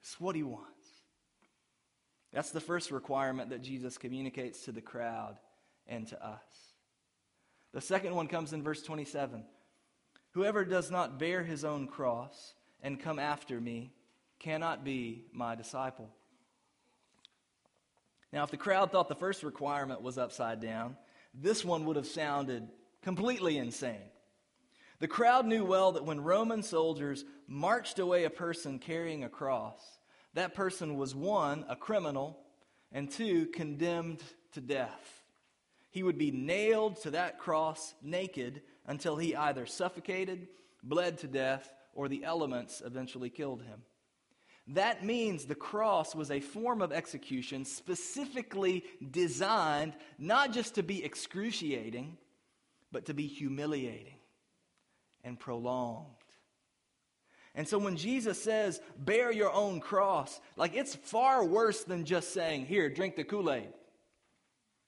It's 0.00 0.20
what 0.20 0.36
he 0.36 0.42
wants. 0.42 0.68
That's 2.32 2.50
the 2.50 2.60
first 2.60 2.90
requirement 2.90 3.50
that 3.50 3.62
Jesus 3.62 3.96
communicates 3.96 4.64
to 4.64 4.72
the 4.72 4.80
crowd 4.80 5.38
and 5.86 6.06
to 6.08 6.26
us. 6.26 6.42
The 7.72 7.80
second 7.80 8.14
one 8.14 8.28
comes 8.28 8.52
in 8.52 8.62
verse 8.62 8.82
27. 8.82 9.44
Whoever 10.32 10.64
does 10.64 10.90
not 10.90 11.18
bear 11.18 11.42
his 11.42 11.64
own 11.64 11.86
cross 11.86 12.54
and 12.82 13.00
come 13.00 13.18
after 13.18 13.60
me 13.60 13.92
cannot 14.38 14.84
be 14.84 15.24
my 15.32 15.54
disciple. 15.54 16.08
Now, 18.32 18.44
if 18.44 18.50
the 18.50 18.56
crowd 18.56 18.92
thought 18.92 19.08
the 19.08 19.14
first 19.14 19.42
requirement 19.42 20.02
was 20.02 20.18
upside 20.18 20.60
down, 20.60 20.96
this 21.34 21.64
one 21.64 21.86
would 21.86 21.96
have 21.96 22.06
sounded 22.06 22.68
completely 23.02 23.56
insane. 23.56 24.10
The 25.00 25.08
crowd 25.08 25.46
knew 25.46 25.64
well 25.64 25.92
that 25.92 26.04
when 26.04 26.20
Roman 26.20 26.62
soldiers 26.62 27.24
marched 27.46 27.98
away 27.98 28.24
a 28.24 28.30
person 28.30 28.78
carrying 28.78 29.24
a 29.24 29.28
cross, 29.28 29.80
that 30.34 30.54
person 30.54 30.96
was 30.96 31.14
one, 31.14 31.64
a 31.68 31.76
criminal, 31.76 32.38
and 32.90 33.10
two, 33.10 33.46
condemned 33.46 34.22
to 34.52 34.60
death 34.60 35.18
he 35.90 36.02
would 36.02 36.18
be 36.18 36.30
nailed 36.30 37.00
to 37.02 37.10
that 37.10 37.38
cross 37.38 37.94
naked 38.02 38.62
until 38.86 39.16
he 39.16 39.34
either 39.34 39.66
suffocated, 39.66 40.48
bled 40.82 41.18
to 41.18 41.26
death, 41.26 41.72
or 41.94 42.08
the 42.08 42.24
elements 42.24 42.82
eventually 42.84 43.30
killed 43.30 43.62
him. 43.62 43.82
That 44.68 45.04
means 45.04 45.46
the 45.46 45.54
cross 45.54 46.14
was 46.14 46.30
a 46.30 46.40
form 46.40 46.82
of 46.82 46.92
execution 46.92 47.64
specifically 47.64 48.84
designed 49.10 49.94
not 50.18 50.52
just 50.52 50.74
to 50.74 50.82
be 50.82 51.02
excruciating, 51.02 52.18
but 52.92 53.06
to 53.06 53.14
be 53.14 53.26
humiliating 53.26 54.17
and 55.28 55.38
prolonged. 55.38 56.06
And 57.54 57.68
so 57.68 57.78
when 57.78 57.96
Jesus 57.96 58.42
says, 58.42 58.80
bear 58.96 59.30
your 59.30 59.52
own 59.52 59.80
cross, 59.80 60.40
like 60.56 60.74
it's 60.74 60.94
far 60.94 61.44
worse 61.44 61.84
than 61.84 62.04
just 62.04 62.32
saying, 62.32 62.66
here, 62.66 62.88
drink 62.88 63.14
the 63.16 63.24
Kool 63.24 63.52
Aid. 63.52 63.72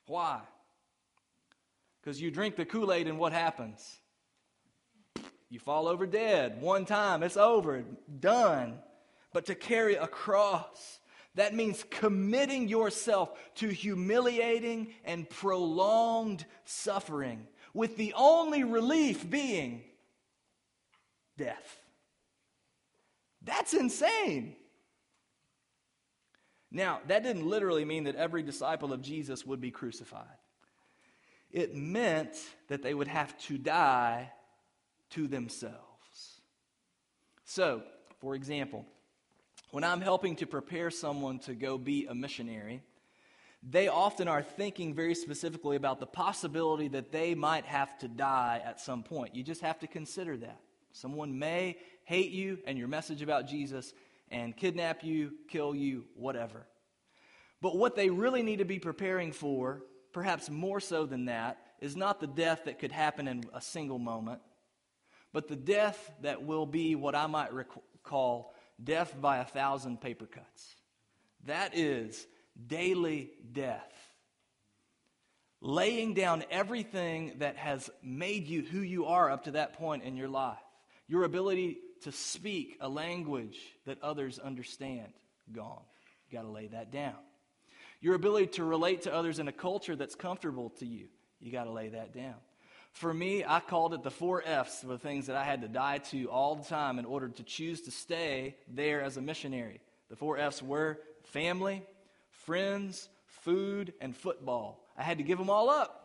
Why? 0.07 0.41
Because 2.01 2.21
you 2.21 2.31
drink 2.31 2.57
the 2.57 2.65
Kool 2.65 2.93
Aid 2.93 3.07
and 3.07 3.19
what 3.19 3.33
happens? 3.33 3.99
You 5.51 5.59
fall 5.59 5.89
over 5.89 6.07
dead. 6.07 6.63
One 6.63 6.87
time, 6.87 7.23
it's 7.23 7.37
over, 7.37 7.85
done. 8.19 8.79
But 9.33 9.47
to 9.47 9.55
carry 9.55 9.97
a 9.97 10.07
cross, 10.07 11.01
that 11.35 11.55
means 11.55 11.85
committing 11.91 12.69
yourself 12.69 13.37
to 13.57 13.69
humiliating 13.69 14.95
and 15.05 15.29
prolonged 15.29 16.47
suffering, 16.65 17.47
with 17.75 17.97
the 17.97 18.15
only 18.17 18.65
relief 18.65 19.29
being 19.29 19.83
death. 21.41 21.79
That's 23.43 23.75
insane. 23.75 24.57
Now, 26.71 27.01
that 27.09 27.23
didn't 27.23 27.47
literally 27.47 27.85
mean 27.85 28.05
that 28.05 28.15
every 28.15 28.43
disciple 28.43 28.93
of 28.93 29.03
Jesus 29.03 29.45
would 29.45 29.61
be 29.61 29.71
crucified 29.71 30.39
it 31.53 31.75
meant 31.75 32.37
that 32.69 32.83
they 32.83 32.95
would 32.95 33.09
have 33.09 33.37
to 33.39 33.59
die 33.59 34.31
to 35.11 35.27
themselves. 35.27 35.77
So, 37.45 37.83
for 38.21 38.35
example, 38.35 38.87
when 39.73 39.85
I'm 39.85 40.01
helping 40.01 40.37
to 40.37 40.47
prepare 40.47 40.91
someone 40.91 41.41
to 41.41 41.55
go 41.55 41.79
be 41.79 42.07
a 42.07 42.15
missionary, 42.15 42.83
they 43.69 43.89
often 43.89 44.29
are 44.29 44.43
thinking 44.43 44.95
very 44.95 45.15
specifically 45.15 45.77
about 45.77 46.01
the 46.01 46.07
possibility 46.07 46.89
that 46.89 47.13
they 47.13 47.35
might 47.35 47.65
have 47.67 47.99
to 47.99 48.09
die 48.09 48.63
at 48.65 48.81
some 48.81 49.03
point. 49.03 49.35
You 49.35 49.43
just 49.43 49.61
have 49.61 49.81
to 49.81 49.87
consider 49.87 50.37
that. 50.39 50.61
Someone 50.93 51.39
may 51.39 51.77
hate 52.05 52.31
you 52.31 52.59
and 52.67 52.79
your 52.79 52.89
message 52.89 53.23
about 53.23 53.47
Jesus 53.47 53.93
and 54.31 54.57
kidnap 54.57 55.05
you, 55.05 55.33
kill 55.49 55.75
you, 55.75 56.05
whatever. 56.15 56.67
But 57.61 57.77
what 57.77 57.97
they 57.97 58.11
really 58.11 58.43
need 58.43 58.59
to 58.59 58.65
be 58.65 58.79
preparing 58.79 59.33
for 59.33 59.83
perhaps 60.13 60.51
more 60.51 60.81
so 60.81 61.07
than 61.07 61.27
that, 61.27 61.59
is 61.81 61.97
not 61.97 62.21
the 62.21 62.27
death 62.27 62.65
that 62.65 62.79
could 62.79 62.93
happen 62.93 63.29
in 63.29 63.45
a 63.55 63.61
single 63.61 63.99
moment, 63.99 64.41
but 65.33 65.49
the 65.49 65.57
death 65.57 66.13
that 66.23 66.43
will 66.43 66.67
be 66.67 66.95
what 66.95 67.15
I 67.15 67.27
might 67.27 67.53
rec- 67.53 67.69
call 68.03 68.55
death 68.83 69.15
by 69.21 69.39
a 69.39 69.45
thousand 69.45 70.01
paper 70.01 70.27
cuts. 70.27 70.75
That 71.47 71.77
is 71.77 72.27
daily 72.67 73.31
death. 73.53 73.93
Laying 75.63 76.15
down 76.15 76.45
everything 76.51 77.35
that 77.39 77.57
has 77.57 77.91
made 78.03 78.47
you 78.47 78.63
who 78.63 78.81
you 78.81 79.07
are 79.07 79.31
up 79.31 79.45
to 79.45 79.53
that 79.53 79.75
point 79.75 80.05
in 80.05 80.17
your 80.17 80.29
life. 80.29 80.59
Your 81.11 81.25
ability 81.25 81.79
to 82.03 82.13
speak 82.13 82.79
a 82.81 82.89
language 82.89 83.59
that 83.85 84.01
others 84.01 84.39
understand, 84.39 85.13
gone. 85.53 85.83
You 86.29 86.39
got 86.39 86.45
to 86.45 86.53
lay 86.53 86.69
that 86.69 86.93
down. 86.93 87.17
Your 88.01 88.15
ability 88.15 88.47
to 88.47 88.65
relate 88.65 89.03
to 89.03 89.13
others 89.13 89.41
in 89.41 89.49
a 89.49 89.53
culture 89.53 89.97
that's 89.97 90.15
comfortable 90.15 90.71
to 90.79 90.87
you. 90.87 91.09
You 91.41 91.51
got 91.51 91.65
to 91.65 91.73
lay 91.73 91.89
that 91.89 92.15
down. 92.15 92.37
For 92.93 93.13
me, 93.13 93.45
I 93.45 93.59
called 93.59 93.93
it 93.93 94.05
the 94.05 94.11
four 94.13 94.45
F's, 94.47 94.83
the 94.83 94.99
things 94.99 95.27
that 95.27 95.35
I 95.35 95.43
had 95.43 95.63
to 95.63 95.69
die 95.69 95.99
to 95.99 96.27
all 96.27 96.55
the 96.55 96.65
time 96.65 97.01
in 97.01 97.05
order 97.05 97.29
to 97.29 97.43
choose 97.43 97.81
to 97.83 97.91
stay 97.91 98.55
there 98.69 99.03
as 99.03 99.17
a 99.17 99.21
missionary. 99.21 99.81
The 100.11 100.17
four 100.17 100.39
F's 100.39 100.63
were 100.63 101.01
family, 101.25 101.83
friends, 102.31 103.09
food, 103.27 103.95
and 104.01 104.17
football. 104.17 104.87
I 104.97 105.03
had 105.03 105.19
to 105.19 105.25
give 105.25 105.39
them 105.39 105.51
all 105.51 105.71
up. 105.71 106.00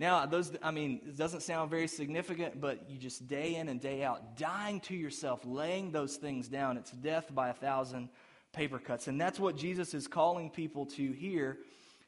Now, 0.00 0.24
those, 0.24 0.50
I 0.62 0.70
mean, 0.70 1.02
it 1.06 1.18
doesn't 1.18 1.42
sound 1.42 1.68
very 1.70 1.86
significant, 1.86 2.58
but 2.58 2.88
you 2.88 2.96
just 2.96 3.28
day 3.28 3.56
in 3.56 3.68
and 3.68 3.78
day 3.78 4.02
out, 4.02 4.34
dying 4.38 4.80
to 4.80 4.96
yourself, 4.96 5.42
laying 5.44 5.92
those 5.92 6.16
things 6.16 6.48
down. 6.48 6.78
It's 6.78 6.90
death 6.90 7.26
by 7.34 7.50
a 7.50 7.52
thousand 7.52 8.08
paper 8.54 8.78
cuts. 8.78 9.08
And 9.08 9.20
that's 9.20 9.38
what 9.38 9.58
Jesus 9.58 9.92
is 9.92 10.08
calling 10.08 10.48
people 10.48 10.86
to 10.86 11.12
here 11.12 11.58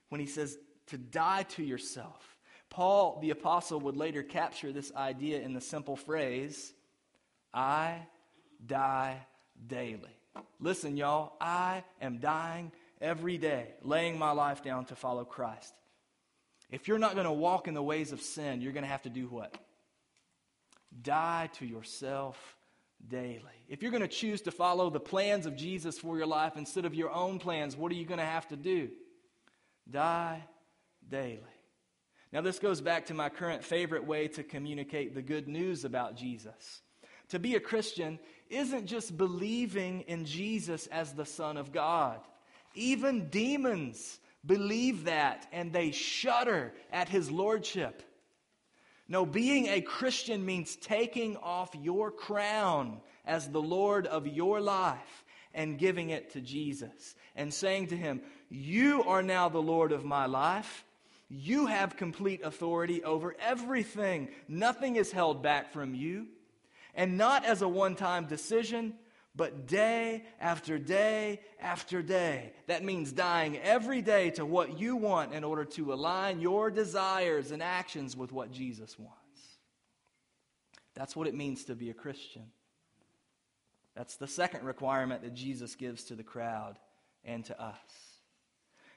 when 0.09 0.23
he 0.23 0.27
says 0.27 0.57
to 0.87 0.97
die 0.97 1.43
to 1.51 1.63
yourself. 1.63 2.39
Paul, 2.71 3.19
the 3.21 3.29
apostle, 3.29 3.79
would 3.81 3.99
later 3.99 4.23
capture 4.23 4.73
this 4.73 4.91
idea 4.97 5.43
in 5.43 5.53
the 5.53 5.61
simple 5.61 5.95
phrase 5.95 6.73
I 7.53 7.99
die 8.67 9.19
daily. 9.67 10.17
Listen, 10.61 10.97
y'all, 10.97 11.35
I 11.43 11.85
am 12.01 12.21
dying 12.21 12.73
every 13.03 13.37
day, 13.37 13.75
laying 13.83 14.19
my 14.19 14.31
life 14.31 14.65
down 14.65 14.87
to 14.87 14.97
follow 14.97 15.27
Christ. 15.27 15.75
If 16.73 16.89
you're 16.89 16.99
not 16.99 17.15
going 17.15 17.27
to 17.27 17.33
walk 17.33 17.69
in 17.69 17.75
the 17.75 17.83
ways 17.83 18.13
of 18.13 18.23
sin, 18.23 18.63
you're 18.63 18.73
going 18.73 18.85
to 18.85 18.91
have 18.91 19.03
to 19.03 19.11
do 19.11 19.27
what? 19.27 19.55
Die 21.03 21.51
to 21.59 21.67
yourself 21.67 22.57
daily. 23.07 23.41
If 23.69 23.83
you're 23.83 23.91
going 23.91 24.03
to 24.03 24.09
choose 24.09 24.41
to 24.43 24.51
follow 24.51 24.89
the 24.89 24.99
plans 24.99 25.45
of 25.45 25.55
Jesus 25.55 25.99
for 25.99 26.17
your 26.17 26.27
life 26.27 26.57
instead 26.57 26.87
of 26.87 26.95
your 26.95 27.13
own 27.13 27.39
plans, 27.39 27.77
what 27.77 27.93
are 27.93 27.95
you 27.95 28.07
going 28.07 28.21
to 28.21 28.25
have 28.25 28.49
to 28.49 28.57
do? 28.57 28.89
Die 29.91 30.43
daily. 31.09 31.41
Now, 32.33 32.41
this 32.41 32.59
goes 32.59 32.81
back 32.81 33.07
to 33.07 33.15
my 33.15 33.29
current 33.29 33.63
favorite 33.63 34.07
way 34.07 34.29
to 34.29 34.43
communicate 34.43 35.15
the 35.15 35.21
good 35.21 35.49
news 35.49 35.85
about 35.85 36.17
Jesus. 36.17 36.81
To 37.29 37.39
be 37.39 37.55
a 37.55 37.61
Christian 37.61 38.19
isn't 38.49 38.87
just 38.87 39.17
believing 39.19 40.03
in 40.03 40.25
Jesus 40.25 40.87
as 40.87 41.13
the 41.13 41.27
Son 41.27 41.59
of 41.59 41.73
God. 41.73 42.21
Even 42.75 43.29
demons 43.29 44.19
believe 44.45 45.05
that 45.05 45.47
and 45.53 45.73
they 45.73 45.91
shudder 45.91 46.73
at 46.93 47.09
his 47.09 47.31
lordship. 47.31 48.03
No, 49.09 49.27
being 49.27 49.67
a 49.67 49.81
Christian 49.81 50.45
means 50.45 50.77
taking 50.77 51.37
off 51.37 51.75
your 51.81 52.11
crown 52.11 53.01
as 53.25 53.49
the 53.49 53.63
Lord 53.63 54.07
of 54.07 54.27
your 54.27 54.61
life 54.61 55.25
and 55.55 55.79
giving 55.79 56.11
it 56.11 56.31
to 56.31 56.41
Jesus 56.41 57.15
and 57.37 57.53
saying 57.53 57.89
to 57.89 57.97
him, 57.97 58.23
You 58.49 59.05
are 59.05 59.23
now 59.23 59.49
the 59.49 59.63
Lord 59.63 59.93
of 59.93 60.05
my 60.05 60.27
life. 60.27 60.85
You 61.29 61.67
have 61.67 61.97
complete 61.97 62.43
authority 62.43 63.03
over 63.05 63.35
everything. 63.41 64.29
Nothing 64.49 64.97
is 64.97 65.13
held 65.13 65.43
back 65.43 65.73
from 65.73 65.95
you. 65.95 66.27
And 66.95 67.17
not 67.17 67.45
as 67.45 67.63
a 67.63 67.69
one 67.69 67.97
time 67.97 68.27
decision, 68.27 68.95
but 69.35 69.67
day 69.67 70.25
after 70.41 70.79
day 70.79 71.41
after 71.61 72.03
day. 72.03 72.53
That 72.67 72.85
means 72.85 73.13
dying 73.13 73.59
every 73.59 74.03
day 74.03 74.31
to 74.33 74.45
what 74.45 74.79
you 74.79 74.97
want 74.97 75.33
in 75.33 75.43
order 75.43 75.65
to 75.65 75.93
align 75.93 76.41
your 76.41 76.71
desires 76.71 77.51
and 77.51 77.63
actions 77.63 78.17
with 78.17 78.33
what 78.33 78.53
Jesus 78.53 78.99
wants. 78.99 79.19
That's 80.95 81.17
what 81.17 81.27
it 81.27 81.35
means 81.35 81.65
to 81.65 81.75
be 81.75 81.89
a 81.89 81.95
Christian. 81.95 82.45
That's 83.97 84.17
the 84.17 84.27
second 84.27 84.65
requirement 84.65 85.23
that 85.23 85.35
Jesus 85.35 85.75
gives 85.75 86.05
to 86.05 86.15
the 86.15 86.23
crowd 86.23 86.79
and 87.25 87.45
to 87.47 87.61
us. 87.61 87.77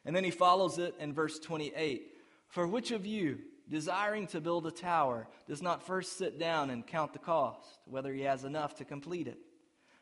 And 0.06 0.16
then 0.16 0.24
he 0.24 0.32
follows 0.32 0.78
it 0.78 0.96
in 1.00 1.14
verse 1.14 1.40
28 1.40 2.12
For 2.48 2.68
which 2.68 2.92
of 2.92 3.06
you, 3.06 3.40
desiring 3.70 4.28
to 4.28 4.42
build 4.42 4.68
a 4.68 4.72
tower, 4.72 5.28
does 5.48 5.62
not 5.62 5.86
first 5.86 6.18
sit 6.18 6.38
down 6.38 6.70
and 6.70 6.86
count 6.86 7.14
the 7.14 7.20
cost, 7.20 7.80
whether 7.86 8.14
he 8.14 8.22
has 8.22 8.44
enough 8.44 8.76
to 8.76 8.86
complete 8.86 9.28
it? 9.28 9.40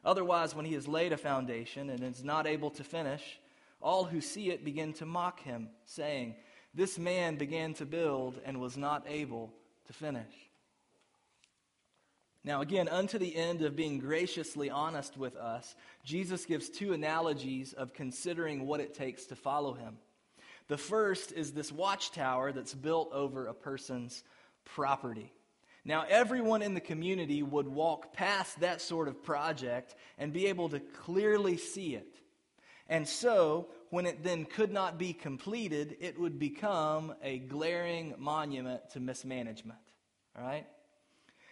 Otherwise, 0.03 0.53
when 0.53 0.65
he 0.65 0.73
has 0.73 0.87
laid 0.87 1.13
a 1.13 1.17
foundation 1.17 1.89
and 1.89 2.03
is 2.03 2.23
not 2.23 2.45
able 2.45 2.69
to 2.71 2.83
finish, 2.83 3.39
all 3.81 4.03
who 4.05 4.21
see 4.21 4.49
it 4.49 4.65
begin 4.65 4.93
to 4.93 5.05
mock 5.05 5.41
him, 5.41 5.69
saying, 5.85 6.35
This 6.73 6.97
man 6.97 7.37
began 7.37 7.73
to 7.75 7.85
build 7.85 8.39
and 8.45 8.59
was 8.59 8.77
not 8.77 9.05
able 9.07 9.53
to 9.87 9.93
finish. 9.93 10.33
Now, 12.45 12.61
again, 12.61 12.89
unto 12.89 13.17
the 13.17 13.35
end 13.35 13.61
of 13.61 13.75
being 13.75 13.99
graciously 13.99 14.69
honest 14.69 15.17
with 15.17 15.37
us, 15.37 15.75
Jesus 16.03 16.45
gives 16.45 16.69
two 16.69 16.91
analogies 16.91 17.71
of 17.71 17.93
considering 17.93 18.67
what 18.67 18.81
it 18.81 18.93
takes 18.93 19.25
to 19.27 19.35
follow 19.35 19.73
him. 19.73 19.97
The 20.67 20.77
first 20.77 21.31
is 21.31 21.51
this 21.51 21.71
watchtower 21.71 22.51
that's 22.51 22.73
built 22.73 23.13
over 23.13 23.47
a 23.47 23.53
person's 23.53 24.23
property. 24.65 25.31
Now, 25.85 26.05
everyone 26.07 26.61
in 26.61 26.73
the 26.73 26.81
community 26.81 27.43
would 27.43 27.67
walk 27.67 28.13
past 28.13 28.61
that 28.61 28.81
sort 28.81 29.07
of 29.07 29.21
project 29.23 29.95
and 30.17 30.31
be 30.31 30.47
able 30.47 30.69
to 30.69 30.79
clearly 30.79 31.57
see 31.57 31.95
it. 31.95 32.15
And 32.87 33.07
so, 33.07 33.67
when 33.89 34.05
it 34.05 34.23
then 34.23 34.45
could 34.45 34.71
not 34.71 34.97
be 34.97 35.13
completed, 35.13 35.97
it 35.99 36.19
would 36.19 36.39
become 36.39 37.13
a 37.21 37.39
glaring 37.39 38.15
monument 38.17 38.89
to 38.91 38.99
mismanagement. 38.99 39.79
All 40.37 40.45
right? 40.45 40.65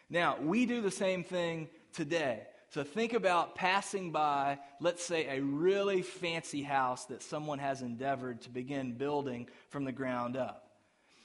Now, 0.09 0.38
we 0.41 0.65
do 0.65 0.81
the 0.81 0.91
same 0.91 1.23
thing 1.23 1.69
today. 1.93 2.43
So 2.69 2.83
think 2.83 3.11
about 3.11 3.55
passing 3.55 4.11
by, 4.11 4.59
let's 4.79 5.03
say, 5.03 5.27
a 5.27 5.41
really 5.41 6.01
fancy 6.01 6.61
house 6.61 7.05
that 7.05 7.21
someone 7.21 7.59
has 7.59 7.81
endeavored 7.81 8.41
to 8.43 8.50
begin 8.50 8.93
building 8.93 9.50
from 9.70 9.83
the 9.83 9.91
ground 9.91 10.37
up. 10.37 10.71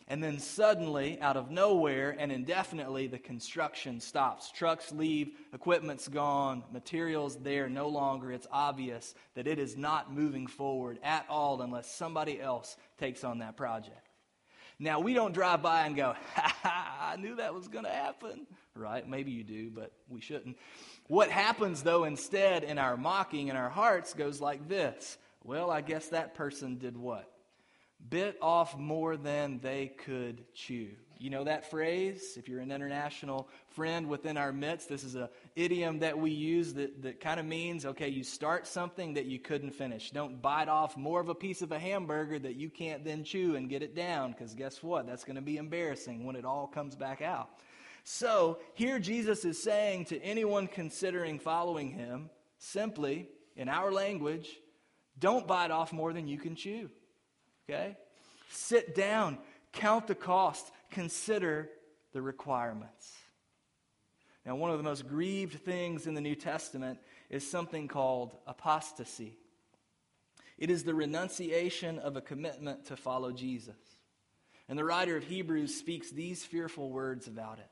And 0.09 0.23
then 0.23 0.39
suddenly, 0.39 1.21
out 1.21 1.37
of 1.37 1.51
nowhere 1.51 2.15
and 2.17 2.31
indefinitely, 2.31 3.09
the 3.09 3.19
construction 3.19 3.99
stops. 3.99 4.53
Trucks 4.53 4.93
leave, 4.93 5.33
equipment's 5.53 6.07
gone, 6.07 6.63
materials 6.73 7.37
there 7.37 7.69
no 7.69 7.89
longer. 7.89 8.31
It's 8.31 8.47
obvious 8.53 9.17
that 9.35 9.49
it 9.49 9.59
is 9.59 9.77
not 9.77 10.15
moving 10.15 10.47
forward 10.47 11.01
at 11.03 11.27
all 11.29 11.61
unless 11.61 11.93
somebody 11.93 12.41
else 12.41 12.77
takes 12.99 13.25
on 13.25 13.39
that 13.39 13.57
project. 13.57 14.07
Now, 14.79 15.01
we 15.01 15.13
don't 15.13 15.33
drive 15.33 15.63
by 15.63 15.87
and 15.87 15.97
go, 15.97 16.15
ha 16.35 16.55
ha, 16.63 17.09
I 17.13 17.17
knew 17.17 17.37
that 17.37 17.53
was 17.53 17.67
going 17.67 17.85
to 17.85 17.91
happen, 17.91 18.47
right? 18.77 19.09
Maybe 19.09 19.33
you 19.33 19.43
do, 19.43 19.71
but 19.71 19.91
we 20.09 20.21
shouldn't. 20.21 20.57
What 21.09 21.31
happens, 21.31 21.83
though, 21.83 22.05
instead 22.05 22.63
in 22.63 22.79
our 22.79 22.97
mocking 22.97 23.49
in 23.49 23.57
our 23.57 23.71
hearts 23.71 24.15
goes 24.15 24.41
like 24.41 24.69
this 24.69 25.19
Well, 25.43 25.69
I 25.69 25.81
guess 25.81 26.09
that 26.09 26.35
person 26.35 26.79
did 26.79 26.97
what? 26.97 27.33
Bit 28.09 28.39
off 28.41 28.77
more 28.79 29.17
than 29.17 29.59
they 29.61 29.89
could 29.89 30.45
chew. 30.55 30.91
You 31.19 31.31
know 31.31 31.45
that 31.45 31.71
phrase? 31.71 32.35
If 32.37 32.47
you're 32.47 32.61
an 32.61 32.71
international 32.71 33.49
friend 33.71 34.07
within 34.07 34.37
our 34.37 34.53
midst, 34.53 34.89
this 34.89 35.03
is 35.03 35.15
an 35.15 35.29
idiom 35.55 36.01
that 36.01 36.19
we 36.19 36.31
use 36.31 36.75
that, 36.75 37.03
that 37.03 37.21
kind 37.21 37.41
of 37.41 37.47
means 37.47 37.87
okay, 37.87 38.09
you 38.09 38.23
start 38.23 38.67
something 38.67 39.15
that 39.15 39.25
you 39.25 39.39
couldn't 39.39 39.71
finish. 39.71 40.11
Don't 40.11 40.43
bite 40.43 40.69
off 40.69 40.97
more 40.97 41.21
of 41.21 41.31
a 41.31 41.35
piece 41.35 41.63
of 41.63 41.73
a 41.73 41.79
hamburger 41.79 42.39
that 42.39 42.57
you 42.57 42.69
can't 42.69 43.03
then 43.03 43.25
chew 43.25 43.57
and 43.57 43.71
get 43.71 43.83
it 43.83 43.95
down, 43.95 44.33
because 44.33 44.55
guess 44.55 44.83
what? 44.83 45.07
That's 45.07 45.25
going 45.25 45.37
to 45.37 45.43
be 45.43 45.57
embarrassing 45.57 46.27
when 46.27 46.37
it 46.37 46.45
all 46.45 46.67
comes 46.67 46.97
back 46.97 47.23
out. 47.23 47.49
So 48.05 48.59
here 48.75 48.99
Jesus 48.99 49.45
is 49.45 49.63
saying 49.63 50.07
to 50.07 50.23
anyone 50.23 50.69
considering 50.69 51.39
following 51.39 51.91
him, 51.91 52.31
simply, 52.59 53.29
in 53.57 53.69
our 53.71 53.91
language, 53.91 54.49
don't 55.19 55.47
bite 55.47 55.71
off 55.71 55.95
more 55.95 56.13
than 56.13 56.29
you 56.29 56.39
can 56.39 56.55
chew. 56.57 56.91
Okay? 57.69 57.97
Sit 58.51 58.95
down, 58.95 59.39
count 59.73 60.07
the 60.07 60.15
cost, 60.15 60.71
consider 60.91 61.69
the 62.13 62.23
requirements. 62.23 63.13
Now, 64.45 64.55
one 64.55 64.71
of 64.71 64.79
the 64.79 64.85
most 64.85 65.09
grieved 65.09 65.65
things 65.65 66.07
in 66.07 66.15
the 66.15 66.21
New 66.21 66.37
Testament 66.37 67.01
is 67.29 67.49
something 67.49 67.89
called 67.89 68.37
apostasy. 68.47 69.37
It 70.57 70.71
is 70.71 70.85
the 70.85 70.95
renunciation 70.95 71.99
of 71.99 72.17
a 72.17 72.21
commitment 72.21 72.87
to 72.87 72.97
follow 72.97 73.33
Jesus. 73.33 73.77
And 74.69 74.79
the 74.79 74.85
writer 74.85 75.17
of 75.17 75.25
Hebrews 75.25 75.75
speaks 75.75 76.11
these 76.11 76.45
fearful 76.45 76.91
words 76.91 77.27
about 77.27 77.59
it. 77.59 77.69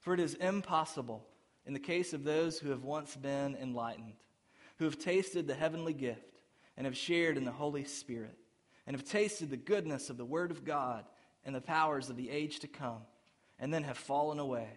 For 0.00 0.14
it 0.14 0.20
is 0.20 0.34
impossible, 0.34 1.26
in 1.64 1.72
the 1.72 1.80
case 1.80 2.12
of 2.12 2.24
those 2.24 2.58
who 2.58 2.70
have 2.70 2.84
once 2.84 3.16
been 3.16 3.56
enlightened, 3.56 4.14
who 4.78 4.84
have 4.84 4.98
tasted 4.98 5.46
the 5.46 5.54
heavenly 5.54 5.94
gift 5.94 6.40
and 6.76 6.86
have 6.86 6.96
shared 6.96 7.36
in 7.36 7.44
the 7.44 7.50
Holy 7.50 7.84
Spirit, 7.84 8.36
and 8.86 8.96
have 8.96 9.04
tasted 9.04 9.50
the 9.50 9.56
goodness 9.56 10.10
of 10.10 10.16
the 10.16 10.24
Word 10.24 10.50
of 10.50 10.64
God 10.64 11.04
and 11.44 11.54
the 11.54 11.60
powers 11.60 12.08
of 12.10 12.16
the 12.16 12.30
age 12.30 12.60
to 12.60 12.68
come, 12.68 13.02
and 13.58 13.72
then 13.72 13.82
have 13.82 13.98
fallen 13.98 14.38
away, 14.38 14.68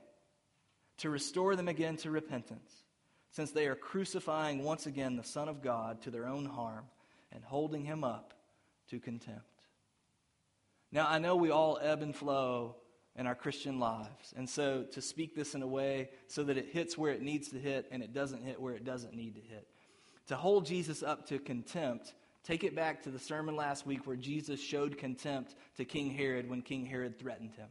to 0.98 1.10
restore 1.10 1.56
them 1.56 1.68
again 1.68 1.98
to 1.98 2.12
repentance, 2.12 2.72
since 3.32 3.52
they 3.52 3.68
are 3.68 3.76
crucifying 3.76 4.64
once 4.64 4.86
again 4.86 5.16
the 5.16 5.24
Son 5.24 5.48
of 5.48 5.62
God 5.62 6.02
to 6.04 6.12
their 6.12 6.28
own 6.28 6.46
harm 6.46 6.86
and 7.32 7.44
holding 7.44 7.84
him 7.84 8.04
up 8.04 8.34
to 8.90 9.00
contempt. 9.00 9.44
Now, 10.92 11.08
I 11.08 11.20
know 11.20 11.36
we 11.36 11.52
all 11.52 11.78
ebb 11.82 12.02
and 12.02 12.16
flow 12.16 12.76
in 13.18 13.28
our 13.28 13.36
Christian 13.36 13.80
lives. 13.80 14.34
And 14.36 14.50
so 14.50 14.84
to 14.92 15.02
speak 15.02 15.36
this 15.36 15.56
in 15.56 15.62
a 15.62 15.68
way 15.68 16.10
so 16.28 16.44
that 16.44 16.58
it 16.58 16.68
hits 16.72 16.98
where 16.98 17.12
it 17.12 17.22
needs 17.22 17.50
to 17.50 17.60
hit 17.60 17.88
and 17.92 18.04
it 18.04 18.14
doesn't 18.14 18.44
hit 18.44 18.62
where 18.62 18.74
it 18.74 18.84
doesn't 18.84 19.14
need 19.14 19.36
to 19.36 19.42
hit. 19.42 19.68
To 20.28 20.36
hold 20.36 20.66
Jesus 20.66 21.04
up 21.04 21.28
to 21.28 21.40
contempt 21.40 22.14
Take 22.46 22.64
it 22.64 22.76
back 22.76 23.02
to 23.04 23.10
the 23.10 23.18
sermon 23.18 23.56
last 23.56 23.88
week 23.88 24.06
where 24.06 24.16
Jesus 24.16 24.62
showed 24.62 25.00
contempt 25.00 25.56
to 25.78 25.84
King 25.84 26.12
Herod 26.12 26.48
when 26.48 26.62
King 26.62 26.86
Herod 26.86 27.18
threatened 27.18 27.56
him. 27.56 27.68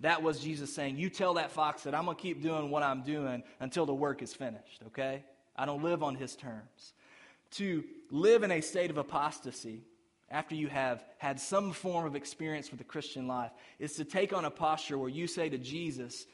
That 0.00 0.20
was 0.22 0.40
Jesus 0.40 0.74
saying, 0.74 0.96
You 0.96 1.10
tell 1.10 1.34
that 1.34 1.52
fox 1.52 1.84
that 1.84 1.94
I'm 1.94 2.06
going 2.06 2.16
to 2.16 2.22
keep 2.22 2.42
doing 2.42 2.70
what 2.70 2.82
I'm 2.82 3.02
doing 3.02 3.44
until 3.60 3.86
the 3.86 3.94
work 3.94 4.20
is 4.20 4.34
finished, 4.34 4.82
okay? 4.88 5.22
I 5.54 5.64
don't 5.64 5.84
live 5.84 6.02
on 6.02 6.16
his 6.16 6.34
terms. 6.34 6.94
To 7.52 7.84
live 8.10 8.42
in 8.42 8.50
a 8.50 8.60
state 8.60 8.90
of 8.90 8.98
apostasy 8.98 9.82
after 10.28 10.56
you 10.56 10.66
have 10.68 11.04
had 11.18 11.38
some 11.38 11.72
form 11.72 12.04
of 12.04 12.16
experience 12.16 12.70
with 12.70 12.78
the 12.78 12.84
Christian 12.84 13.28
life 13.28 13.52
is 13.78 13.94
to 13.94 14.04
take 14.04 14.32
on 14.32 14.44
a 14.44 14.50
posture 14.50 14.98
where 14.98 15.08
you 15.08 15.28
say 15.28 15.48
to 15.48 15.58
Jesus, 15.58 16.26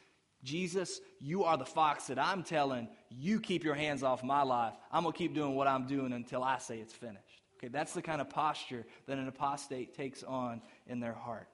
Jesus, 0.43 0.99
you 1.19 1.43
are 1.43 1.57
the 1.57 1.65
fox 1.65 2.07
that 2.07 2.17
I'm 2.17 2.41
telling, 2.41 2.87
you 3.09 3.39
keep 3.39 3.63
your 3.63 3.75
hands 3.75 4.01
off 4.01 4.23
my 4.23 4.43
life. 4.43 4.73
I'm 4.91 5.03
going 5.03 5.13
to 5.13 5.17
keep 5.17 5.35
doing 5.35 5.55
what 5.55 5.67
I'm 5.67 5.85
doing 5.87 6.13
until 6.13 6.43
I 6.43 6.57
say 6.59 6.77
it's 6.79 6.93
finished. 6.93 7.21
Okay, 7.57 7.69
that's 7.69 7.93
the 7.93 8.01
kind 8.01 8.21
of 8.21 8.29
posture 8.29 8.85
that 9.07 9.17
an 9.17 9.27
apostate 9.27 9.95
takes 9.95 10.23
on 10.23 10.61
in 10.85 10.99
their 10.99 11.13
heart. 11.13 11.47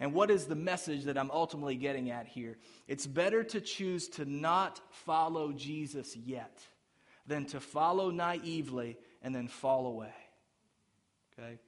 And 0.00 0.14
what 0.14 0.30
is 0.30 0.46
the 0.46 0.54
message 0.54 1.04
that 1.04 1.18
I'm 1.18 1.30
ultimately 1.30 1.76
getting 1.76 2.10
at 2.10 2.26
here? 2.26 2.56
It's 2.86 3.06
better 3.06 3.42
to 3.44 3.60
choose 3.60 4.08
to 4.10 4.24
not 4.24 4.80
follow 4.90 5.52
Jesus 5.52 6.16
yet 6.16 6.60
than 7.26 7.46
to 7.46 7.60
follow 7.60 8.10
naively 8.10 8.96
and 9.22 9.34
then 9.34 9.48
fall 9.48 9.86
away. 9.86 10.14
Okay? 11.38 11.58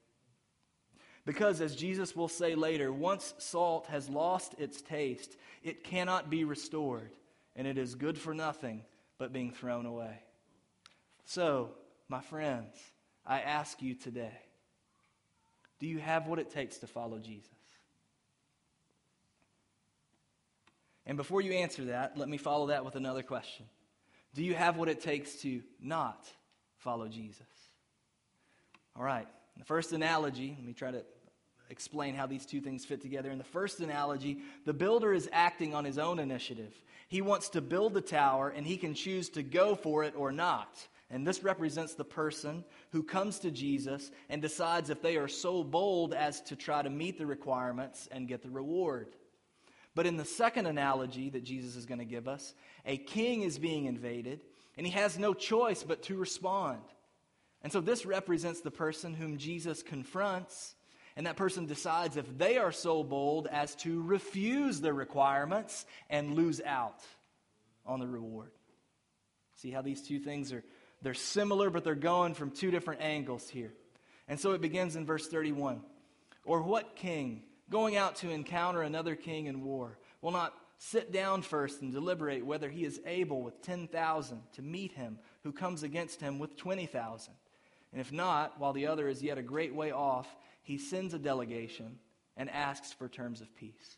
Because, 1.26 1.60
as 1.60 1.76
Jesus 1.76 2.16
will 2.16 2.28
say 2.28 2.54
later, 2.54 2.92
once 2.92 3.34
salt 3.38 3.86
has 3.88 4.08
lost 4.08 4.54
its 4.58 4.80
taste, 4.80 5.36
it 5.62 5.84
cannot 5.84 6.30
be 6.30 6.44
restored, 6.44 7.10
and 7.54 7.66
it 7.66 7.76
is 7.76 7.94
good 7.94 8.16
for 8.16 8.32
nothing 8.32 8.84
but 9.18 9.32
being 9.32 9.50
thrown 9.50 9.86
away. 9.86 10.22
So, 11.24 11.72
my 12.08 12.20
friends, 12.20 12.74
I 13.26 13.40
ask 13.40 13.80
you 13.82 13.94
today 13.94 14.38
do 15.80 15.86
you 15.86 15.98
have 15.98 16.26
what 16.26 16.38
it 16.38 16.50
takes 16.50 16.78
to 16.78 16.86
follow 16.86 17.18
Jesus? 17.18 17.48
And 21.06 21.16
before 21.16 21.40
you 21.40 21.52
answer 21.52 21.86
that, 21.86 22.16
let 22.16 22.28
me 22.28 22.36
follow 22.36 22.68
that 22.68 22.84
with 22.84 22.94
another 22.94 23.22
question 23.22 23.66
Do 24.34 24.44
you 24.44 24.54
have 24.54 24.76
what 24.76 24.88
it 24.88 25.00
takes 25.00 25.36
to 25.42 25.62
not 25.80 26.28
follow 26.76 27.08
Jesus? 27.08 27.46
All 28.94 29.02
right. 29.02 29.26
The 29.56 29.64
first 29.64 29.92
analogy, 29.92 30.54
let 30.56 30.66
me 30.66 30.72
try 30.72 30.90
to 30.90 31.02
explain 31.70 32.14
how 32.14 32.26
these 32.26 32.44
two 32.44 32.60
things 32.60 32.84
fit 32.84 33.00
together. 33.00 33.30
In 33.30 33.38
the 33.38 33.44
first 33.44 33.80
analogy, 33.80 34.38
the 34.64 34.72
builder 34.72 35.12
is 35.12 35.28
acting 35.32 35.74
on 35.74 35.84
his 35.84 35.98
own 35.98 36.18
initiative. 36.18 36.74
He 37.08 37.22
wants 37.22 37.48
to 37.50 37.60
build 37.60 37.94
the 37.94 38.00
tower, 38.00 38.48
and 38.48 38.66
he 38.66 38.76
can 38.76 38.94
choose 38.94 39.28
to 39.30 39.42
go 39.42 39.74
for 39.74 40.04
it 40.04 40.14
or 40.16 40.32
not. 40.32 40.86
And 41.10 41.26
this 41.26 41.42
represents 41.42 41.94
the 41.94 42.04
person 42.04 42.64
who 42.92 43.02
comes 43.02 43.40
to 43.40 43.50
Jesus 43.50 44.10
and 44.28 44.40
decides 44.40 44.90
if 44.90 45.02
they 45.02 45.16
are 45.16 45.28
so 45.28 45.64
bold 45.64 46.14
as 46.14 46.40
to 46.42 46.56
try 46.56 46.82
to 46.82 46.90
meet 46.90 47.18
the 47.18 47.26
requirements 47.26 48.08
and 48.12 48.28
get 48.28 48.42
the 48.42 48.50
reward. 48.50 49.08
But 49.96 50.06
in 50.06 50.16
the 50.16 50.24
second 50.24 50.66
analogy 50.66 51.28
that 51.30 51.42
Jesus 51.42 51.74
is 51.74 51.84
going 51.84 51.98
to 51.98 52.04
give 52.04 52.28
us, 52.28 52.54
a 52.86 52.96
king 52.96 53.42
is 53.42 53.58
being 53.58 53.86
invaded, 53.86 54.44
and 54.76 54.86
he 54.86 54.92
has 54.92 55.18
no 55.18 55.34
choice 55.34 55.82
but 55.82 56.02
to 56.04 56.16
respond. 56.16 56.80
And 57.62 57.72
so 57.72 57.80
this 57.80 58.06
represents 58.06 58.60
the 58.60 58.70
person 58.70 59.12
whom 59.12 59.36
Jesus 59.36 59.82
confronts, 59.82 60.76
and 61.16 61.26
that 61.26 61.36
person 61.36 61.66
decides 61.66 62.16
if 62.16 62.38
they 62.38 62.56
are 62.56 62.70
so 62.70 63.02
bold 63.02 63.48
as 63.50 63.74
to 63.76 64.00
refuse 64.02 64.80
the 64.80 64.92
requirements 64.92 65.86
and 66.08 66.34
lose 66.34 66.60
out 66.64 67.02
on 67.84 67.98
the 67.98 68.06
reward. 68.06 68.52
See 69.56 69.72
how 69.72 69.82
these 69.82 70.02
two 70.02 70.20
things 70.20 70.52
are 70.52 70.64
they're 71.02 71.14
similar 71.14 71.70
but 71.70 71.84
they're 71.84 71.94
going 71.94 72.34
from 72.34 72.50
two 72.50 72.70
different 72.70 73.00
angles 73.00 73.48
here. 73.48 73.72
And 74.28 74.38
so 74.38 74.52
it 74.52 74.60
begins 74.60 74.96
in 74.96 75.06
verse 75.06 75.26
31. 75.26 75.82
Or 76.44 76.62
what 76.62 76.96
king 76.96 77.42
going 77.70 77.96
out 77.96 78.16
to 78.16 78.30
encounter 78.30 78.82
another 78.82 79.14
king 79.14 79.46
in 79.46 79.64
war 79.64 79.98
will 80.22 80.30
not 80.30 80.54
sit 80.78 81.12
down 81.12 81.42
first 81.42 81.82
and 81.82 81.92
deliberate 81.92 82.44
whether 82.44 82.70
he 82.70 82.84
is 82.84 83.00
able 83.04 83.42
with 83.42 83.60
10,000 83.62 84.42
to 84.52 84.62
meet 84.62 84.92
him 84.92 85.18
who 85.42 85.52
comes 85.52 85.82
against 85.82 86.20
him 86.20 86.38
with 86.38 86.56
20,000? 86.56 87.34
And 87.92 88.00
if 88.00 88.12
not, 88.12 88.58
while 88.58 88.72
the 88.72 88.86
other 88.86 89.08
is 89.08 89.22
yet 89.22 89.38
a 89.38 89.42
great 89.42 89.74
way 89.74 89.90
off, 89.90 90.28
he 90.62 90.78
sends 90.78 91.12
a 91.14 91.18
delegation 91.18 91.98
and 92.36 92.48
asks 92.50 92.92
for 92.92 93.08
terms 93.08 93.40
of 93.40 93.54
peace. 93.56 93.96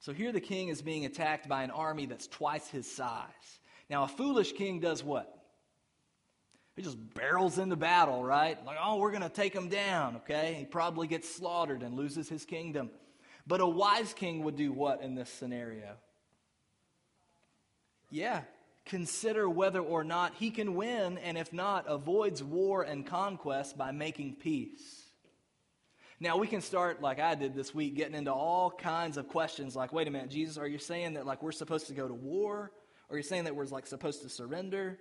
So 0.00 0.12
here 0.12 0.32
the 0.32 0.40
king 0.40 0.68
is 0.68 0.82
being 0.82 1.04
attacked 1.04 1.48
by 1.48 1.62
an 1.62 1.70
army 1.70 2.06
that's 2.06 2.26
twice 2.26 2.68
his 2.68 2.90
size. 2.90 3.59
Now, 3.90 4.04
a 4.04 4.08
foolish 4.08 4.52
king 4.52 4.78
does 4.78 5.02
what? 5.02 5.36
He 6.76 6.82
just 6.82 6.96
barrels 7.14 7.58
into 7.58 7.74
battle, 7.74 8.24
right? 8.24 8.64
Like, 8.64 8.78
oh, 8.80 8.98
we're 8.98 9.10
going 9.10 9.24
to 9.24 9.28
take 9.28 9.52
him 9.52 9.68
down, 9.68 10.16
okay? 10.16 10.54
He 10.60 10.64
probably 10.64 11.08
gets 11.08 11.28
slaughtered 11.28 11.82
and 11.82 11.94
loses 11.94 12.28
his 12.28 12.44
kingdom. 12.44 12.90
But 13.46 13.60
a 13.60 13.66
wise 13.66 14.14
king 14.14 14.44
would 14.44 14.56
do 14.56 14.72
what 14.72 15.02
in 15.02 15.16
this 15.16 15.28
scenario? 15.28 15.96
Yeah, 18.10 18.42
consider 18.86 19.48
whether 19.48 19.80
or 19.80 20.04
not 20.04 20.34
he 20.36 20.50
can 20.50 20.76
win, 20.76 21.18
and 21.18 21.36
if 21.36 21.52
not, 21.52 21.86
avoids 21.88 22.42
war 22.44 22.82
and 22.82 23.04
conquest 23.04 23.76
by 23.76 23.90
making 23.90 24.36
peace. 24.36 25.04
Now, 26.20 26.36
we 26.36 26.46
can 26.46 26.60
start, 26.60 27.02
like 27.02 27.18
I 27.18 27.34
did 27.34 27.54
this 27.54 27.74
week, 27.74 27.96
getting 27.96 28.14
into 28.14 28.32
all 28.32 28.70
kinds 28.70 29.16
of 29.16 29.28
questions 29.28 29.74
like, 29.74 29.92
wait 29.92 30.06
a 30.06 30.10
minute, 30.12 30.30
Jesus, 30.30 30.58
are 30.58 30.68
you 30.68 30.78
saying 30.78 31.14
that 31.14 31.26
like 31.26 31.42
we're 31.42 31.50
supposed 31.50 31.88
to 31.88 31.94
go 31.94 32.06
to 32.06 32.14
war? 32.14 32.70
Or 33.10 33.16
you're 33.16 33.22
saying 33.22 33.44
that 33.44 33.56
we're 33.56 33.66
like 33.66 33.86
supposed 33.86 34.22
to 34.22 34.28
surrender? 34.28 34.98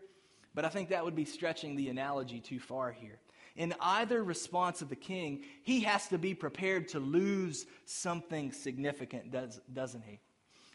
But 0.53 0.65
I 0.65 0.69
think 0.69 0.89
that 0.89 1.05
would 1.05 1.15
be 1.15 1.25
stretching 1.25 1.75
the 1.75 1.89
analogy 1.89 2.39
too 2.39 2.59
far 2.59 2.91
here. 2.91 3.19
In 3.55 3.73
either 3.79 4.23
response 4.23 4.81
of 4.81 4.89
the 4.89 4.95
king, 4.95 5.43
he 5.63 5.81
has 5.81 6.07
to 6.09 6.17
be 6.17 6.33
prepared 6.33 6.89
to 6.89 6.99
lose 6.99 7.65
something 7.85 8.51
significant, 8.51 9.31
does, 9.31 9.59
doesn't 9.71 10.03
he? 10.03 10.19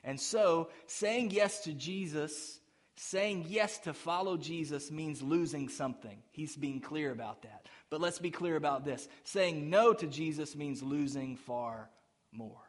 And 0.04 0.20
so, 0.20 0.68
saying 0.86 1.30
yes 1.30 1.60
to 1.60 1.72
Jesus 1.72 2.60
Saying 2.96 3.46
yes 3.48 3.78
to 3.80 3.92
follow 3.92 4.36
Jesus 4.36 4.90
means 4.90 5.20
losing 5.20 5.68
something. 5.68 6.22
He's 6.30 6.54
being 6.54 6.80
clear 6.80 7.10
about 7.10 7.42
that. 7.42 7.66
But 7.90 8.00
let's 8.00 8.20
be 8.20 8.30
clear 8.30 8.54
about 8.54 8.84
this. 8.84 9.08
Saying 9.24 9.68
no 9.68 9.92
to 9.94 10.06
Jesus 10.06 10.54
means 10.54 10.82
losing 10.82 11.36
far 11.36 11.90
more. 12.30 12.62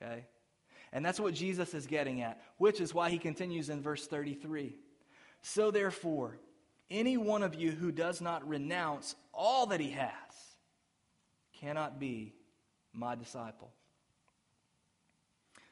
Okay? 0.00 0.24
And 0.92 1.04
that's 1.04 1.20
what 1.20 1.34
Jesus 1.34 1.72
is 1.74 1.86
getting 1.86 2.20
at, 2.22 2.42
which 2.58 2.80
is 2.80 2.92
why 2.92 3.10
he 3.10 3.18
continues 3.18 3.68
in 3.68 3.80
verse 3.80 4.06
33. 4.06 4.76
So 5.42 5.70
therefore, 5.70 6.38
any 6.90 7.16
one 7.16 7.42
of 7.42 7.54
you 7.54 7.70
who 7.70 7.92
does 7.92 8.20
not 8.20 8.46
renounce 8.48 9.14
all 9.32 9.66
that 9.66 9.80
he 9.80 9.90
has 9.90 10.10
cannot 11.60 12.00
be 12.00 12.34
my 12.92 13.14
disciple. 13.14 13.70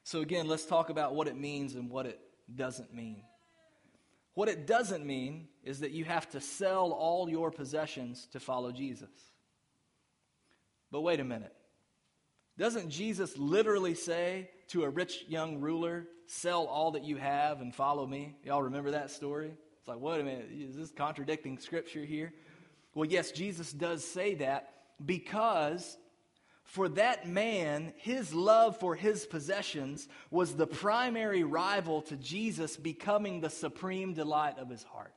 So 0.05 0.21
again, 0.21 0.47
let's 0.47 0.65
talk 0.65 0.89
about 0.89 1.15
what 1.15 1.27
it 1.27 1.37
means 1.37 1.75
and 1.75 1.91
what 1.91 2.07
it 2.07 2.21
doesn't 2.55 2.95
mean. 2.95 3.23
What 4.35 4.49
it 4.49 4.67
doesn't 4.67 5.05
mean 5.05 5.49
is 5.65 5.81
that 5.81 5.91
you 5.91 6.05
have 6.05 6.31
to 6.31 6.41
sell 6.41 6.93
all 6.93 7.29
your 7.29 7.51
possessions 7.51 8.29
to 8.33 8.41
follow 8.41 8.71
Jesus. 8.71 9.11
But 10.93 11.01
wait 11.01 11.21
a 11.21 11.25
minute. 11.25 11.53
Doesn't 12.59 12.91
Jesus 12.91 13.39
literally 13.39 13.95
say 13.95 14.51
to 14.69 14.83
a 14.83 14.91
rich 14.91 15.25
young 15.29 15.61
ruler, 15.61 16.07
Sell 16.27 16.67
all 16.67 16.91
that 16.91 17.05
you 17.05 17.17
have 17.17 17.63
and 17.63 17.75
follow 17.75 18.07
me? 18.07 18.37
Y'all 18.45 18.63
remember 18.63 18.91
that 18.91 19.11
story? 19.11 19.53
It's 19.79 19.89
like, 19.89 19.99
wait 19.99 20.21
a 20.21 20.25
minute, 20.25 20.51
is 20.53 20.77
this 20.77 20.91
contradicting 20.91 21.59
scripture 21.59 22.05
here? 22.05 22.35
Well, 22.95 23.09
yes, 23.09 23.31
Jesus 23.31 23.73
does 23.73 24.05
say 24.05 24.35
that 24.35 24.75
because 25.03 25.97
for 26.65 26.87
that 26.91 27.27
man, 27.27 27.95
his 27.97 28.35
love 28.35 28.79
for 28.79 28.95
his 28.95 29.25
possessions 29.25 30.07
was 30.31 30.55
the 30.55 30.67
primary 30.67 31.45
rival 31.45 32.03
to 32.03 32.17
Jesus 32.17 32.77
becoming 32.77 33.41
the 33.41 33.49
supreme 33.49 34.13
delight 34.13 34.59
of 34.59 34.69
his 34.69 34.83
heart. 34.83 35.15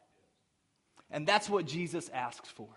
And 1.10 1.28
that's 1.28 1.50
what 1.50 1.66
Jesus 1.66 2.08
asks 2.14 2.48
for. 2.48 2.70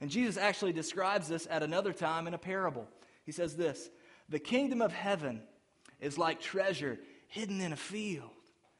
And 0.00 0.10
Jesus 0.10 0.36
actually 0.36 0.72
describes 0.72 1.28
this 1.28 1.46
at 1.48 1.62
another 1.62 1.92
time 1.92 2.26
in 2.26 2.34
a 2.34 2.38
parable. 2.38 2.88
He 3.26 3.32
says 3.32 3.56
this 3.56 3.90
The 4.30 4.38
kingdom 4.38 4.80
of 4.80 4.92
heaven 4.92 5.42
is 6.00 6.16
like 6.16 6.40
treasure 6.40 6.98
hidden 7.28 7.60
in 7.60 7.72
a 7.72 7.76
field, 7.76 8.30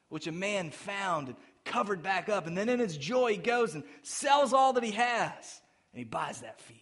which 0.09 0.27
a 0.27 0.33
man 0.33 0.71
found 0.71 1.29
and 1.29 1.37
covered 1.65 2.03
back 2.03 2.29
up. 2.29 2.47
And 2.47 2.57
then 2.57 2.69
in 2.69 2.79
his 2.79 2.97
joy, 2.97 3.33
he 3.33 3.37
goes 3.37 3.75
and 3.75 3.85
sells 4.03 4.53
all 4.53 4.73
that 4.75 4.85
he 4.85 4.93
has, 4.93 5.61
and 5.93 5.99
he 5.99 6.05
buys 6.05 6.41
that 6.41 6.61
field. 6.61 6.81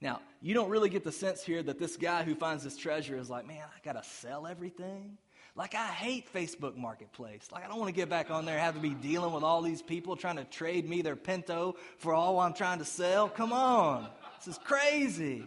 Now, 0.00 0.20
you 0.40 0.54
don't 0.54 0.70
really 0.70 0.88
get 0.88 1.04
the 1.04 1.12
sense 1.12 1.42
here 1.42 1.62
that 1.62 1.78
this 1.78 1.96
guy 1.96 2.22
who 2.22 2.34
finds 2.34 2.62
this 2.62 2.76
treasure 2.76 3.18
is 3.18 3.28
like, 3.28 3.46
man, 3.46 3.64
I 3.64 3.84
got 3.84 4.00
to 4.00 4.08
sell 4.08 4.46
everything. 4.46 5.18
Like, 5.56 5.74
I 5.74 5.86
hate 5.86 6.32
Facebook 6.32 6.76
Marketplace. 6.76 7.48
Like, 7.50 7.64
I 7.64 7.68
don't 7.68 7.80
want 7.80 7.88
to 7.88 7.94
get 7.94 8.08
back 8.08 8.30
on 8.30 8.44
there 8.44 8.56
have 8.56 8.74
to 8.74 8.80
be 8.80 8.94
dealing 8.94 9.32
with 9.32 9.42
all 9.42 9.60
these 9.60 9.82
people 9.82 10.14
trying 10.14 10.36
to 10.36 10.44
trade 10.44 10.88
me 10.88 11.02
their 11.02 11.16
Pinto 11.16 11.74
for 11.96 12.14
all 12.14 12.38
I'm 12.38 12.54
trying 12.54 12.78
to 12.78 12.84
sell. 12.84 13.28
Come 13.28 13.52
on. 13.52 14.06
This 14.38 14.54
is 14.54 14.58
crazy. 14.62 15.44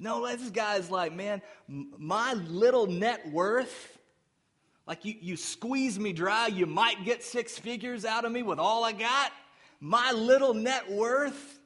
No, 0.00 0.26
this 0.26 0.48
guy's 0.48 0.90
like, 0.90 1.14
man, 1.14 1.42
my 1.68 2.32
little 2.32 2.86
net 2.86 3.30
worth, 3.30 3.98
like 4.86 5.04
you, 5.04 5.14
you 5.20 5.36
squeeze 5.36 6.00
me 6.00 6.14
dry, 6.14 6.46
you 6.46 6.64
might 6.64 7.04
get 7.04 7.22
six 7.22 7.58
figures 7.58 8.06
out 8.06 8.24
of 8.24 8.32
me 8.32 8.42
with 8.42 8.58
all 8.58 8.82
I 8.82 8.92
got. 8.92 9.30
My 9.78 10.12
little 10.12 10.54
net 10.54 10.90
worth 10.90 11.60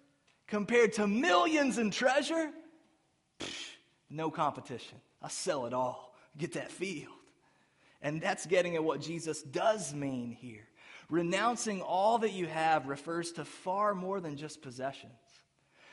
compared 0.49 0.95
to 0.95 1.07
millions 1.07 1.79
in 1.79 1.93
treasure, 1.93 2.51
no 4.11 4.33
competition. 4.33 4.99
I 5.23 5.29
sell 5.29 5.67
it 5.67 5.73
all, 5.73 6.13
get 6.37 6.55
that 6.55 6.73
field. 6.73 7.13
And 8.03 8.21
that's 8.21 8.47
getting 8.47 8.75
at 8.75 8.83
what 8.83 9.01
Jesus 9.01 9.43
does 9.43 9.95
mean 9.95 10.33
here. 10.33 10.67
Renouncing 11.09 11.83
all 11.83 12.19
that 12.19 12.33
you 12.33 12.47
have 12.47 12.89
refers 12.89 13.31
to 13.33 13.45
far 13.45 13.95
more 13.95 14.21
than 14.21 14.37
just 14.37 14.61
possessions. 14.61 15.13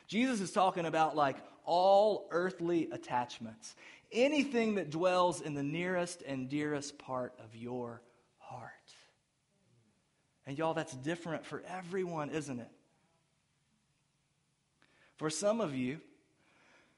Jesus 0.08 0.42
is 0.42 0.52
talking 0.52 0.86
about 0.88 1.16
like 1.16 1.38
all 1.66 2.28
earthly 2.32 2.90
attachments, 2.92 3.76
anything 4.12 4.76
that 4.76 4.90
dwells 4.90 5.42
in 5.42 5.54
the 5.54 5.64
nearest 5.64 6.22
and 6.22 6.50
dearest 6.50 6.98
part 6.98 7.34
of 7.44 7.56
your 7.56 8.02
heart. 8.38 8.72
And 10.46 10.58
y'all, 10.58 10.74
that's 10.74 10.96
different 10.96 11.46
for 11.46 11.64
everyone, 11.68 12.30
isn't 12.30 12.60
it? 12.60 12.72
For 15.18 15.30
some 15.30 15.62
of 15.62 15.76
you, 15.76 16.02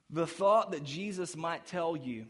the 0.09 0.25
thought 0.25 0.71
that 0.71 0.83
Jesus 0.83 1.35
might 1.35 1.65
tell 1.65 1.97
you 1.97 2.27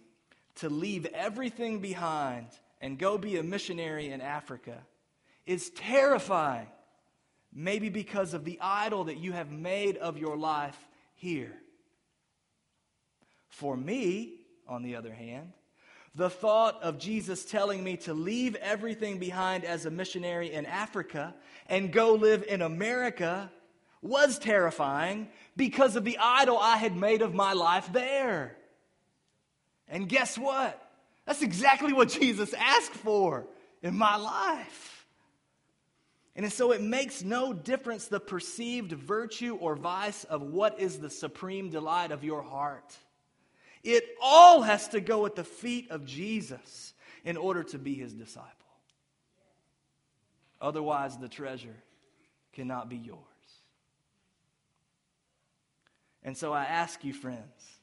to 0.56 0.70
leave 0.70 1.06
everything 1.06 1.80
behind 1.80 2.48
and 2.82 2.98
go 2.98 3.18
be 3.18 3.38
a 3.38 3.44
missionary 3.44 4.10
in 4.10 4.22
Africa 4.22 4.78
is 5.46 5.70
terrifying. 5.72 6.68
maybe 7.54 7.90
because 7.90 8.34
of 8.34 8.46
the 8.46 8.60
idol 8.62 9.06
that 9.06 9.18
you 9.18 9.32
have 9.32 9.52
made 9.52 9.98
of 9.98 10.18
your 10.18 10.36
life 10.36 10.78
here. 11.16 11.54
For 13.54 13.78
me, 13.78 14.34
on 14.68 14.82
the 14.82 14.96
other 14.96 15.14
hand, 15.14 15.54
the 16.16 16.30
thought 16.30 16.82
of 16.82 16.98
Jesus 16.98 17.46
telling 17.46 17.84
me 17.84 17.98
to 17.98 18.14
leave 18.16 18.56
everything 18.56 19.20
behind 19.20 19.64
as 19.64 19.86
a 19.86 19.92
missionary 19.92 20.52
in 20.52 20.66
Africa 20.66 21.36
and 21.68 21.94
go 21.94 22.16
live 22.16 22.44
in 22.50 22.64
America 22.64 23.52
was 24.02 24.40
terrifying 24.40 25.30
because 25.56 25.96
of 25.96 26.04
the 26.04 26.18
idol 26.20 26.58
I 26.58 26.78
had 26.78 26.98
made 26.98 27.22
of 27.22 27.36
my 27.36 27.54
life 27.54 27.94
there. 27.94 28.58
And 29.88 30.10
guess 30.10 30.36
what? 30.36 30.82
That's 31.28 31.44
exactly 31.44 31.94
what 31.94 32.10
Jesus 32.10 32.56
asked 32.56 32.96
for 32.96 33.46
in 33.84 33.96
my 33.96 34.16
life. 34.16 35.06
And 36.36 36.52
so 36.52 36.72
it 36.72 36.82
makes 36.82 37.24
no 37.24 37.54
difference 37.54 38.08
the 38.08 38.20
perceived 38.20 38.94
virtue 38.94 39.58
or 39.62 39.76
vice 39.76 40.24
of 40.24 40.42
what 40.42 40.80
is 40.80 40.98
the 40.98 41.12
supreme 41.12 41.70
delight 41.70 42.12
of 42.12 42.24
your 42.24 42.42
heart. 42.42 42.98
It 43.84 44.06
all 44.22 44.62
has 44.62 44.88
to 44.90 45.02
go 45.02 45.26
at 45.26 45.36
the 45.36 45.44
feet 45.44 45.92
of 45.92 46.06
Jesus 46.06 46.94
in 47.26 47.38
order 47.38 47.64
to 47.64 47.78
be 47.78 47.96
his 47.96 48.14
disciple. 48.14 48.50
Otherwise, 50.62 51.18
the 51.18 51.28
treasure 51.28 51.76
cannot 52.54 52.88
be 52.90 52.96
yours. 52.96 53.20
And 56.24 56.38
so 56.38 56.54
I 56.54 56.64
ask 56.64 57.04
you, 57.04 57.14
friends, 57.14 57.80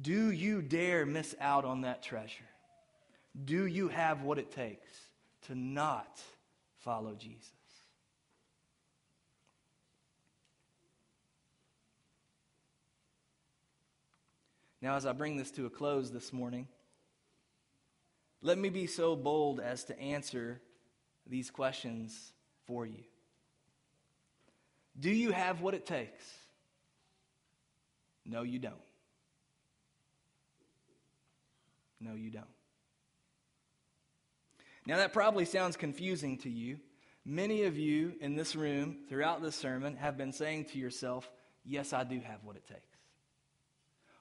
do 0.00 0.30
you 0.30 0.62
dare 0.62 1.04
miss 1.04 1.34
out 1.40 1.64
on 1.64 1.80
that 1.80 2.02
treasure? 2.02 2.44
Do 3.44 3.66
you 3.66 3.88
have 3.88 4.22
what 4.22 4.38
it 4.38 4.52
takes 4.52 4.90
to 5.46 5.54
not 5.54 6.20
follow 6.78 7.14
Jesus? 7.14 7.55
Now, 14.86 14.94
as 14.94 15.04
I 15.04 15.10
bring 15.10 15.36
this 15.36 15.50
to 15.50 15.66
a 15.66 15.68
close 15.68 16.12
this 16.12 16.32
morning, 16.32 16.68
let 18.40 18.56
me 18.56 18.68
be 18.68 18.86
so 18.86 19.16
bold 19.16 19.58
as 19.58 19.82
to 19.86 19.98
answer 19.98 20.60
these 21.26 21.50
questions 21.50 22.32
for 22.68 22.86
you. 22.86 23.02
Do 24.96 25.10
you 25.10 25.32
have 25.32 25.60
what 25.60 25.74
it 25.74 25.86
takes? 25.86 26.24
No, 28.24 28.44
you 28.44 28.60
don't. 28.60 28.74
No, 32.00 32.14
you 32.14 32.30
don't. 32.30 32.44
Now, 34.86 34.98
that 34.98 35.12
probably 35.12 35.46
sounds 35.46 35.76
confusing 35.76 36.38
to 36.38 36.48
you. 36.48 36.78
Many 37.24 37.64
of 37.64 37.76
you 37.76 38.12
in 38.20 38.36
this 38.36 38.54
room 38.54 38.98
throughout 39.08 39.42
this 39.42 39.56
sermon 39.56 39.96
have 39.96 40.16
been 40.16 40.32
saying 40.32 40.66
to 40.66 40.78
yourself, 40.78 41.28
Yes, 41.64 41.92
I 41.92 42.04
do 42.04 42.20
have 42.20 42.44
what 42.44 42.54
it 42.54 42.68
takes. 42.68 42.95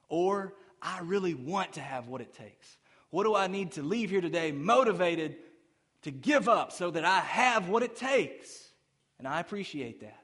Or, 0.09 0.53
I 0.81 0.99
really 1.01 1.33
want 1.33 1.73
to 1.73 1.81
have 1.81 2.07
what 2.07 2.21
it 2.21 2.33
takes. 2.33 2.77
What 3.09 3.23
do 3.23 3.35
I 3.35 3.47
need 3.47 3.73
to 3.73 3.81
leave 3.81 4.09
here 4.09 4.21
today 4.21 4.51
motivated 4.51 5.37
to 6.03 6.11
give 6.11 6.47
up 6.47 6.71
so 6.71 6.91
that 6.91 7.05
I 7.05 7.19
have 7.19 7.69
what 7.69 7.81
it 7.81 7.95
takes? 7.95 8.69
And 9.17 9.27
I 9.27 9.39
appreciate 9.39 10.01
that. 10.01 10.19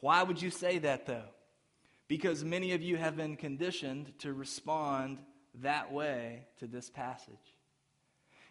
Why 0.00 0.22
would 0.22 0.40
you 0.40 0.50
say 0.50 0.78
that, 0.78 1.06
though? 1.06 1.28
Because 2.08 2.44
many 2.44 2.72
of 2.72 2.82
you 2.82 2.96
have 2.96 3.16
been 3.16 3.36
conditioned 3.36 4.12
to 4.20 4.32
respond 4.32 5.18
that 5.62 5.92
way 5.92 6.46
to 6.58 6.66
this 6.66 6.90
passage. 6.90 7.54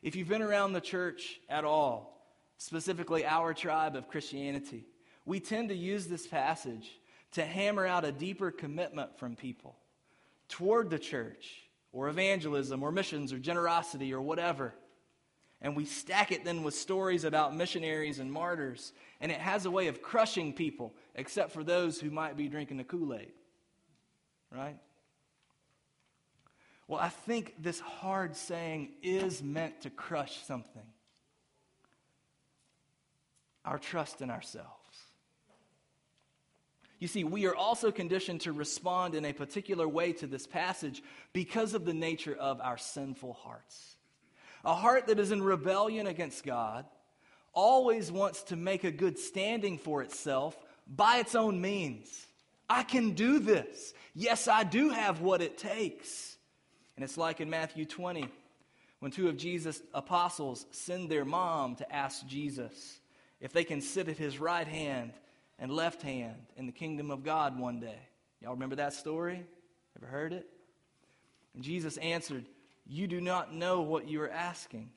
If 0.01 0.15
you've 0.15 0.29
been 0.29 0.41
around 0.41 0.73
the 0.73 0.81
church 0.81 1.39
at 1.49 1.65
all, 1.65 2.25
specifically 2.57 3.25
our 3.25 3.53
tribe 3.53 3.95
of 3.95 4.07
Christianity, 4.07 4.85
we 5.25 5.39
tend 5.39 5.69
to 5.69 5.75
use 5.75 6.07
this 6.07 6.27
passage 6.27 6.99
to 7.33 7.45
hammer 7.45 7.85
out 7.85 8.05
a 8.05 8.11
deeper 8.11 8.51
commitment 8.51 9.17
from 9.17 9.35
people 9.35 9.75
toward 10.53 10.91
the 10.91 10.99
church 10.99 11.63
or 11.91 12.09
evangelism 12.09 12.83
or 12.83 12.91
missions 12.91 13.33
or 13.33 13.39
generosity 13.39 14.13
or 14.13 14.21
whatever. 14.21 14.71
And 15.59 15.75
we 15.75 15.85
stack 15.85 16.31
it 16.31 16.45
then 16.45 16.61
with 16.61 16.75
stories 16.75 17.23
about 17.23 17.55
missionaries 17.55 18.19
and 18.19 18.31
martyrs. 18.31 18.93
And 19.19 19.31
it 19.31 19.39
has 19.39 19.65
a 19.65 19.71
way 19.71 19.87
of 19.87 20.03
crushing 20.03 20.53
people, 20.53 20.93
except 21.15 21.53
for 21.53 21.63
those 21.63 21.99
who 21.99 22.11
might 22.11 22.37
be 22.37 22.47
drinking 22.49 22.77
the 22.77 22.83
Kool 22.83 23.15
Aid. 23.15 23.31
Right? 24.51 24.77
Well, 26.87 26.99
I 26.99 27.09
think 27.09 27.55
this 27.57 27.79
hard 27.79 28.35
saying 28.35 28.89
is 29.01 29.41
meant 29.41 29.81
to 29.81 29.89
crush 29.89 30.43
something 30.43 30.83
our 33.65 33.79
trust 33.79 34.21
in 34.21 34.29
ourselves. 34.29 34.82
You 37.03 37.09
see, 37.09 37.25
we 37.25 37.47
are 37.47 37.55
also 37.55 37.91
conditioned 37.91 38.39
to 38.41 38.53
respond 38.53 39.13
in 39.13 39.25
a 39.25 39.33
particular 39.33 39.85
way 39.89 40.13
to 40.13 40.25
this 40.25 40.47
passage 40.47 41.03
because 41.33 41.73
of 41.73 41.83
the 41.83 41.93
nature 41.93 42.33
of 42.33 42.61
our 42.61 42.77
sinful 42.77 43.33
hearts. 43.33 43.97
A 44.63 44.73
heart 44.73 45.07
that 45.07 45.19
is 45.19 45.33
in 45.33 45.43
rebellion 45.43 46.07
against 46.07 46.45
God 46.45 46.85
always 47.51 48.09
wants 48.09 48.43
to 48.43 48.55
make 48.55 48.85
a 48.85 48.89
good 48.89 49.19
standing 49.19 49.77
for 49.77 50.01
itself 50.01 50.57
by 50.87 51.17
its 51.17 51.35
own 51.35 51.59
means. 51.59 52.25
I 52.69 52.83
can 52.83 53.15
do 53.15 53.39
this. 53.39 53.93
Yes, 54.15 54.47
I 54.47 54.63
do 54.63 54.89
have 54.89 55.19
what 55.19 55.41
it 55.41 55.57
takes. 55.57 56.37
And 56.95 57.03
it's 57.03 57.17
like 57.17 57.41
in 57.41 57.49
Matthew 57.49 57.83
20 57.83 58.29
when 58.99 59.11
two 59.11 59.27
of 59.27 59.35
Jesus' 59.35 59.81
apostles 59.93 60.65
send 60.71 61.09
their 61.09 61.25
mom 61.25 61.75
to 61.75 61.93
ask 61.93 62.25
Jesus 62.25 63.01
if 63.41 63.51
they 63.51 63.65
can 63.65 63.81
sit 63.81 64.07
at 64.07 64.17
his 64.17 64.39
right 64.39 64.69
hand 64.69 65.11
and 65.59 65.71
left 65.71 66.01
hand 66.01 66.47
in 66.57 66.65
the 66.65 66.71
kingdom 66.71 67.11
of 67.11 67.23
God 67.23 67.59
one 67.59 67.79
day. 67.79 67.99
Y'all 68.41 68.53
remember 68.53 68.75
that 68.75 68.93
story? 68.93 69.45
Ever 69.97 70.07
heard 70.07 70.33
it? 70.33 70.47
And 71.53 71.63
Jesus 71.63 71.97
answered, 71.97 72.45
You 72.85 73.07
do 73.07 73.21
not 73.21 73.53
know 73.53 73.81
what 73.81 74.07
you 74.07 74.21
are 74.21 74.31
asking. 74.31 74.89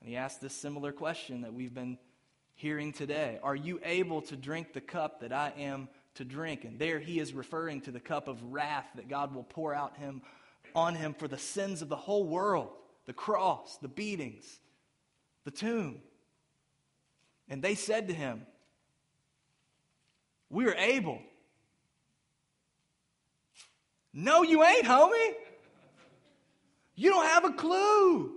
And 0.00 0.10
he 0.10 0.16
asked 0.16 0.40
this 0.40 0.54
similar 0.54 0.92
question 0.92 1.42
that 1.42 1.54
we've 1.54 1.74
been 1.74 1.98
hearing 2.54 2.92
today 2.92 3.38
Are 3.42 3.56
you 3.56 3.80
able 3.84 4.22
to 4.22 4.36
drink 4.36 4.72
the 4.72 4.80
cup 4.80 5.20
that 5.20 5.32
I 5.32 5.52
am 5.58 5.88
to 6.16 6.24
drink? 6.24 6.64
And 6.64 6.78
there 6.78 6.98
he 6.98 7.18
is 7.18 7.32
referring 7.32 7.80
to 7.82 7.90
the 7.90 8.00
cup 8.00 8.28
of 8.28 8.42
wrath 8.52 8.86
that 8.96 9.08
God 9.08 9.34
will 9.34 9.44
pour 9.44 9.74
out 9.74 9.96
him 9.96 10.22
on 10.74 10.94
him 10.94 11.14
for 11.14 11.28
the 11.28 11.38
sins 11.38 11.82
of 11.82 11.88
the 11.88 11.96
whole 11.96 12.24
world 12.24 12.70
the 13.06 13.12
cross, 13.12 13.76
the 13.82 13.88
beatings, 13.88 14.60
the 15.44 15.50
tomb. 15.50 15.98
And 17.50 17.62
they 17.62 17.74
said 17.74 18.08
to 18.08 18.14
him, 18.14 18.46
We 20.50 20.66
are 20.66 20.74
able. 20.74 21.20
No, 24.12 24.42
you 24.42 24.62
ain't, 24.62 24.84
homie. 24.84 25.32
You 26.94 27.10
don't 27.10 27.26
have 27.26 27.44
a 27.44 27.52
clue. 27.52 28.32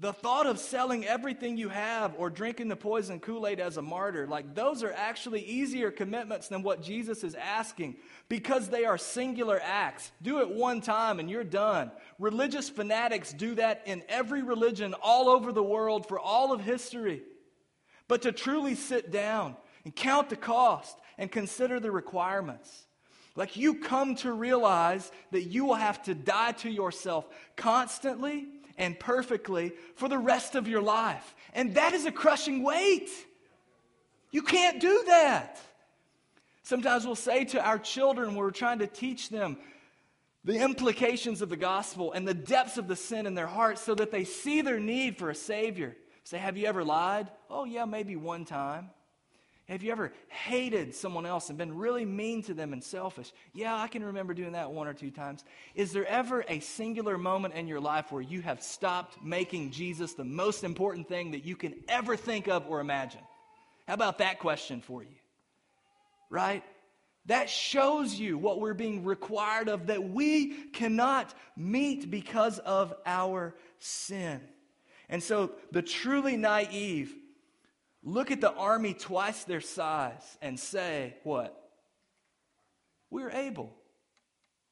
The 0.00 0.12
thought 0.12 0.46
of 0.46 0.60
selling 0.60 1.04
everything 1.06 1.56
you 1.56 1.70
have 1.70 2.14
or 2.18 2.30
drinking 2.30 2.68
the 2.68 2.76
poison 2.76 3.18
Kool 3.18 3.48
Aid 3.48 3.58
as 3.58 3.78
a 3.78 3.82
martyr, 3.82 4.28
like 4.28 4.54
those 4.54 4.84
are 4.84 4.92
actually 4.92 5.40
easier 5.42 5.90
commitments 5.90 6.46
than 6.46 6.62
what 6.62 6.82
Jesus 6.82 7.24
is 7.24 7.34
asking 7.34 7.96
because 8.28 8.68
they 8.68 8.84
are 8.84 8.96
singular 8.96 9.58
acts. 9.60 10.12
Do 10.22 10.40
it 10.40 10.50
one 10.50 10.82
time 10.82 11.18
and 11.18 11.28
you're 11.28 11.42
done. 11.42 11.90
Religious 12.20 12.68
fanatics 12.68 13.32
do 13.32 13.56
that 13.56 13.82
in 13.86 14.04
every 14.08 14.42
religion 14.42 14.94
all 15.02 15.28
over 15.28 15.50
the 15.50 15.64
world 15.64 16.06
for 16.06 16.20
all 16.20 16.52
of 16.52 16.60
history. 16.60 17.22
But 18.08 18.22
to 18.22 18.32
truly 18.32 18.74
sit 18.74 19.12
down 19.12 19.56
and 19.84 19.94
count 19.94 20.30
the 20.30 20.36
cost 20.36 20.98
and 21.18 21.30
consider 21.30 21.78
the 21.78 21.90
requirements, 21.90 22.86
like 23.36 23.56
you 23.56 23.76
come 23.76 24.16
to 24.16 24.32
realize 24.32 25.12
that 25.30 25.44
you 25.44 25.64
will 25.64 25.74
have 25.74 26.02
to 26.04 26.14
die 26.14 26.52
to 26.52 26.70
yourself 26.70 27.26
constantly 27.54 28.46
and 28.76 28.98
perfectly 28.98 29.72
for 29.94 30.08
the 30.08 30.18
rest 30.18 30.54
of 30.54 30.66
your 30.66 30.82
life. 30.82 31.34
And 31.52 31.74
that 31.74 31.92
is 31.92 32.06
a 32.06 32.12
crushing 32.12 32.62
weight. 32.62 33.10
You 34.30 34.42
can't 34.42 34.80
do 34.80 35.04
that. 35.06 35.60
Sometimes 36.62 37.06
we'll 37.06 37.16
say 37.16 37.44
to 37.46 37.64
our 37.64 37.78
children, 37.78 38.34
we're 38.34 38.50
trying 38.50 38.80
to 38.80 38.86
teach 38.86 39.30
them 39.30 39.58
the 40.44 40.62
implications 40.62 41.42
of 41.42 41.48
the 41.48 41.56
gospel 41.56 42.12
and 42.12 42.26
the 42.26 42.34
depths 42.34 42.78
of 42.78 42.88
the 42.88 42.96
sin 42.96 43.26
in 43.26 43.34
their 43.34 43.46
hearts 43.46 43.82
so 43.82 43.94
that 43.94 44.10
they 44.10 44.24
see 44.24 44.62
their 44.62 44.78
need 44.78 45.16
for 45.16 45.30
a 45.30 45.34
Savior. 45.34 45.96
Say, 46.28 46.36
Have 46.36 46.58
you 46.58 46.66
ever 46.66 46.84
lied? 46.84 47.30
Oh, 47.48 47.64
yeah, 47.64 47.86
maybe 47.86 48.14
one 48.14 48.44
time. 48.44 48.90
Have 49.66 49.82
you 49.82 49.90
ever 49.92 50.12
hated 50.28 50.94
someone 50.94 51.24
else 51.24 51.48
and 51.48 51.56
been 51.56 51.74
really 51.74 52.04
mean 52.04 52.42
to 52.42 52.52
them 52.52 52.74
and 52.74 52.84
selfish? 52.84 53.32
Yeah, 53.54 53.74
I 53.74 53.88
can 53.88 54.04
remember 54.04 54.34
doing 54.34 54.52
that 54.52 54.70
one 54.70 54.86
or 54.86 54.92
two 54.92 55.10
times. 55.10 55.42
Is 55.74 55.90
there 55.90 56.04
ever 56.06 56.44
a 56.46 56.60
singular 56.60 57.16
moment 57.16 57.54
in 57.54 57.66
your 57.66 57.80
life 57.80 58.12
where 58.12 58.20
you 58.20 58.42
have 58.42 58.62
stopped 58.62 59.24
making 59.24 59.70
Jesus 59.70 60.12
the 60.12 60.24
most 60.24 60.64
important 60.64 61.08
thing 61.08 61.30
that 61.30 61.46
you 61.46 61.56
can 61.56 61.74
ever 61.88 62.14
think 62.14 62.46
of 62.46 62.66
or 62.68 62.80
imagine? 62.80 63.22
How 63.86 63.94
about 63.94 64.18
that 64.18 64.38
question 64.38 64.82
for 64.82 65.02
you? 65.02 65.16
Right? 66.28 66.62
That 67.24 67.48
shows 67.48 68.14
you 68.14 68.36
what 68.36 68.60
we're 68.60 68.74
being 68.74 69.02
required 69.02 69.70
of 69.70 69.86
that 69.86 70.10
we 70.10 70.52
cannot 70.72 71.32
meet 71.56 72.10
because 72.10 72.58
of 72.58 72.92
our 73.06 73.54
sin. 73.78 74.42
And 75.08 75.22
so 75.22 75.52
the 75.70 75.82
truly 75.82 76.36
naive 76.36 77.14
look 78.02 78.30
at 78.30 78.40
the 78.40 78.52
army 78.52 78.94
twice 78.94 79.44
their 79.44 79.60
size 79.60 80.38
and 80.42 80.58
say, 80.58 81.16
What? 81.24 81.54
We're 83.10 83.30
able. 83.30 83.74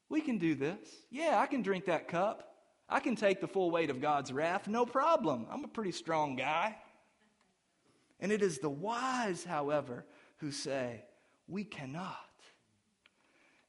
We 0.09 0.21
can 0.21 0.37
do 0.37 0.55
this. 0.55 0.87
Yeah, 1.09 1.39
I 1.39 1.47
can 1.47 1.61
drink 1.61 1.85
that 1.85 2.07
cup. 2.07 2.55
I 2.89 2.99
can 2.99 3.15
take 3.15 3.41
the 3.41 3.47
full 3.47 3.71
weight 3.71 3.89
of 3.89 3.99
God's 3.99 4.31
wrath, 4.31 4.67
no 4.67 4.85
problem. 4.85 5.45
I'm 5.51 5.65
a 5.65 5.67
pretty 5.69 5.91
strong 5.91 6.35
guy. 6.35 6.77
And 8.19 8.31
it 8.31 8.41
is 8.41 8.59
the 8.59 8.69
wise, 8.69 9.43
however, 9.43 10.05
who 10.37 10.51
say, 10.51 11.03
We 11.47 11.63
cannot. 11.63 12.15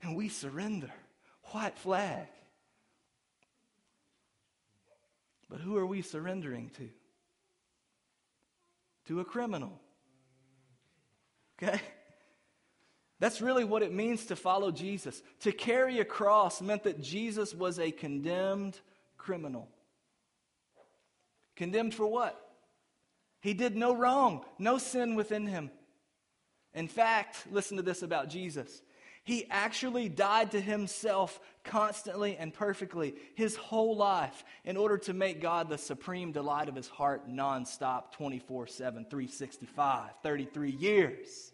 And 0.02 0.16
we 0.16 0.28
surrender. 0.28 0.92
White 1.50 1.78
flag. 1.78 2.28
But 5.48 5.60
who 5.60 5.76
are 5.76 5.86
we 5.86 6.02
surrendering 6.02 6.70
to? 6.76 6.88
To 9.06 9.20
a 9.20 9.24
criminal. 9.24 9.80
Okay? 11.60 11.80
That's 13.20 13.40
really 13.40 13.64
what 13.64 13.82
it 13.82 13.92
means 13.92 14.26
to 14.26 14.36
follow 14.36 14.70
Jesus. 14.70 15.22
To 15.40 15.52
carry 15.52 15.98
a 15.98 16.04
cross 16.04 16.60
meant 16.60 16.84
that 16.84 17.00
Jesus 17.00 17.54
was 17.54 17.78
a 17.78 17.90
condemned 17.90 18.78
criminal. 19.16 19.68
Condemned 21.56 21.94
for 21.94 22.06
what? 22.06 22.40
He 23.40 23.54
did 23.54 23.76
no 23.76 23.94
wrong, 23.94 24.44
no 24.58 24.78
sin 24.78 25.14
within 25.14 25.46
him. 25.46 25.70
In 26.74 26.86
fact, 26.86 27.46
listen 27.50 27.76
to 27.76 27.82
this 27.82 28.02
about 28.02 28.28
Jesus. 28.28 28.82
He 29.28 29.44
actually 29.50 30.08
died 30.08 30.52
to 30.52 30.60
himself 30.60 31.38
constantly 31.62 32.38
and 32.38 32.50
perfectly 32.50 33.14
his 33.34 33.56
whole 33.56 33.94
life 33.94 34.42
in 34.64 34.78
order 34.78 34.96
to 34.96 35.12
make 35.12 35.42
God 35.42 35.68
the 35.68 35.76
supreme 35.76 36.32
delight 36.32 36.70
of 36.70 36.74
his 36.74 36.88
heart 36.88 37.28
nonstop, 37.28 38.12
24 38.12 38.68
7, 38.68 39.04
365, 39.04 40.10
33 40.22 40.70
years. 40.70 41.52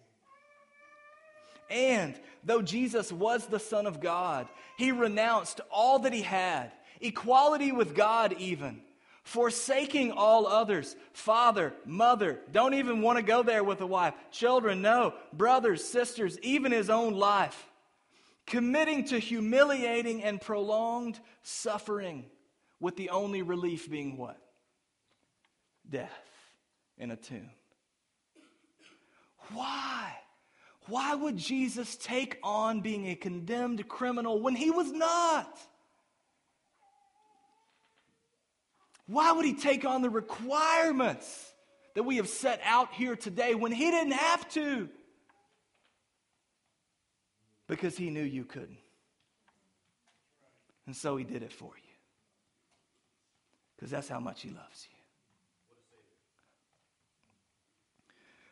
And 1.69 2.15
though 2.45 2.63
Jesus 2.63 3.11
was 3.11 3.47
the 3.47 3.59
Son 3.59 3.87
of 3.87 4.01
God, 4.01 4.47
he 4.79 4.93
renounced 4.93 5.61
all 5.69 5.99
that 5.99 6.13
he 6.13 6.23
had, 6.23 6.71
equality 7.01 7.73
with 7.73 7.97
God, 7.97 8.37
even, 8.39 8.83
forsaking 9.25 10.13
all 10.13 10.47
others 10.47 10.95
father, 11.13 11.75
mother, 11.85 12.41
don't 12.53 12.75
even 12.75 13.03
want 13.03 13.19
to 13.19 13.25
go 13.25 13.43
there 13.43 13.65
with 13.65 13.81
a 13.81 13.87
wife, 13.87 14.15
children, 14.31 14.83
no, 14.83 15.15
brothers, 15.33 15.83
sisters, 15.83 16.39
even 16.41 16.71
his 16.71 16.91
own 16.91 17.15
life, 17.15 17.71
committing 18.47 19.05
to 19.05 19.19
humiliating 19.19 20.23
and 20.23 20.41
prolonged 20.41 21.19
suffering, 21.43 22.27
with 22.81 22.97
the 22.97 23.11
only 23.11 23.41
relief 23.41 23.91
being 23.91 24.19
what? 24.19 24.39
Death 25.89 26.11
in 26.99 27.11
a 27.11 27.17
tomb. 27.17 27.51
Why? 29.53 30.13
Why 30.87 31.15
would 31.15 31.39
Jesus 31.39 31.97
take 31.97 32.39
on 32.43 32.83
being 32.83 33.07
a 33.09 33.15
condemned 33.15 33.89
criminal 33.89 34.41
when 34.41 34.55
he 34.55 34.71
was 34.71 34.93
not? 34.93 35.59
Why 39.07 39.33
would 39.33 39.45
he 39.45 39.55
take 39.55 39.85
on 39.85 40.03
the 40.03 40.11
requirements 40.11 41.53
that 41.95 42.05
we 42.05 42.17
have 42.17 42.29
set 42.29 42.61
out 42.65 42.93
here 42.93 43.17
today 43.17 43.55
when 43.55 43.73
he 43.73 43.91
didn't 43.91 44.13
have 44.13 44.49
to? 44.51 44.89
Because 47.67 47.97
he 47.97 48.11
knew 48.11 48.23
you 48.23 48.45
couldn't. 48.45 48.79
And 50.87 50.95
so 50.95 51.17
he 51.17 51.25
did 51.25 51.43
it 51.43 51.53
for 51.53 51.73
you. 51.77 51.95
Because 53.77 53.91
that's 53.91 54.09
how 54.09 54.21
much 54.21 54.43
he 54.43 54.51
loves 54.51 54.89
you. 54.91 54.97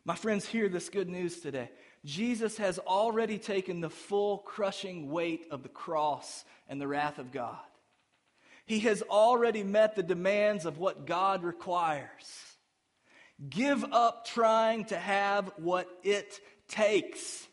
My 0.04 0.16
friends, 0.16 0.44
hear 0.44 0.68
this 0.68 0.88
good 0.88 1.08
news 1.08 1.40
today. 1.40 1.70
Jesus 2.04 2.56
has 2.56 2.78
already 2.80 3.38
taken 3.38 3.80
the 3.80 3.90
full 3.90 4.38
crushing 4.38 5.10
weight 5.10 5.46
of 5.50 5.62
the 5.62 5.68
cross 5.68 6.44
and 6.68 6.80
the 6.80 6.88
wrath 6.88 7.18
of 7.18 7.30
God. 7.30 7.60
He 8.64 8.80
has 8.80 9.02
already 9.02 9.62
met 9.62 9.96
the 9.96 10.02
demands 10.02 10.66
of 10.66 10.78
what 10.78 11.06
God 11.06 11.42
requires. 11.42 12.08
Give 13.48 13.84
up 13.92 14.26
trying 14.26 14.84
to 14.86 14.96
have 14.96 15.50
what 15.56 15.88
it 16.02 16.40
takes. 16.68 17.46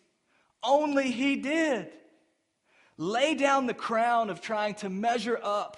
Only 0.63 1.12
He 1.12 1.38
did. 1.38 1.89
Lay 2.98 3.34
down 3.34 3.65
the 3.65 3.74
crown 3.74 4.30
of 4.30 4.41
trying 4.41 4.76
to 4.76 4.89
measure 4.89 5.39
up 5.41 5.78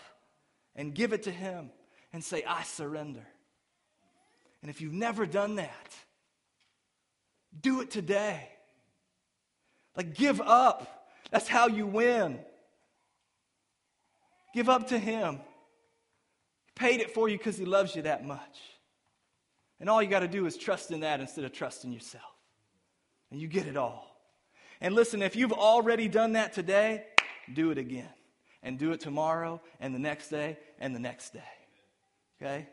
and 0.76 0.94
give 0.94 1.14
it 1.14 1.24
to 1.24 1.32
Him 1.32 1.72
and 2.12 2.24
say, 2.24 2.44
I 2.44 2.64
surrender. 2.64 3.26
And 4.62 4.70
if 4.70 4.82
you've 4.82 4.94
never 4.94 5.26
done 5.26 5.56
that, 5.56 5.96
do 7.60 7.82
it 7.82 7.90
today. 7.90 8.50
Like, 9.96 10.14
give 10.16 10.42
up. 10.42 11.10
That's 11.32 11.48
how 11.48 11.68
you 11.68 11.86
win. 11.86 12.40
Give 14.54 14.70
up 14.70 14.88
to 14.90 15.00
Him. 15.00 15.40
He 16.66 16.72
paid 16.76 17.00
it 17.02 17.14
for 17.14 17.30
you 17.30 17.38
because 17.38 17.58
He 17.58 17.66
loves 17.66 17.96
you 17.96 18.04
that 18.04 18.26
much. 18.26 18.60
And 19.80 19.90
all 19.90 20.02
you 20.02 20.10
got 20.10 20.20
to 20.20 20.28
do 20.28 20.46
is 20.46 20.58
trust 20.58 20.92
in 20.92 21.00
that 21.00 21.20
instead 21.20 21.44
of 21.44 21.52
trusting 21.52 21.92
yourself. 21.92 22.24
And 23.32 23.40
you 23.40 23.48
get 23.48 23.66
it 23.66 23.78
all. 23.78 24.12
And 24.80 24.94
listen, 24.96 25.22
if 25.22 25.36
you've 25.36 25.54
already 25.54 26.08
done 26.08 26.34
that 26.34 26.54
today, 26.54 27.04
do 27.54 27.72
it 27.72 27.78
again. 27.78 28.10
And 28.64 28.78
do 28.78 28.92
it 28.92 29.00
tomorrow, 29.00 29.60
and 29.80 29.96
the 29.96 30.00
next 30.00 30.30
day, 30.30 30.58
and 30.80 30.94
the 30.94 31.00
next 31.00 31.34
day. 31.34 31.40
Okay? 32.40 32.68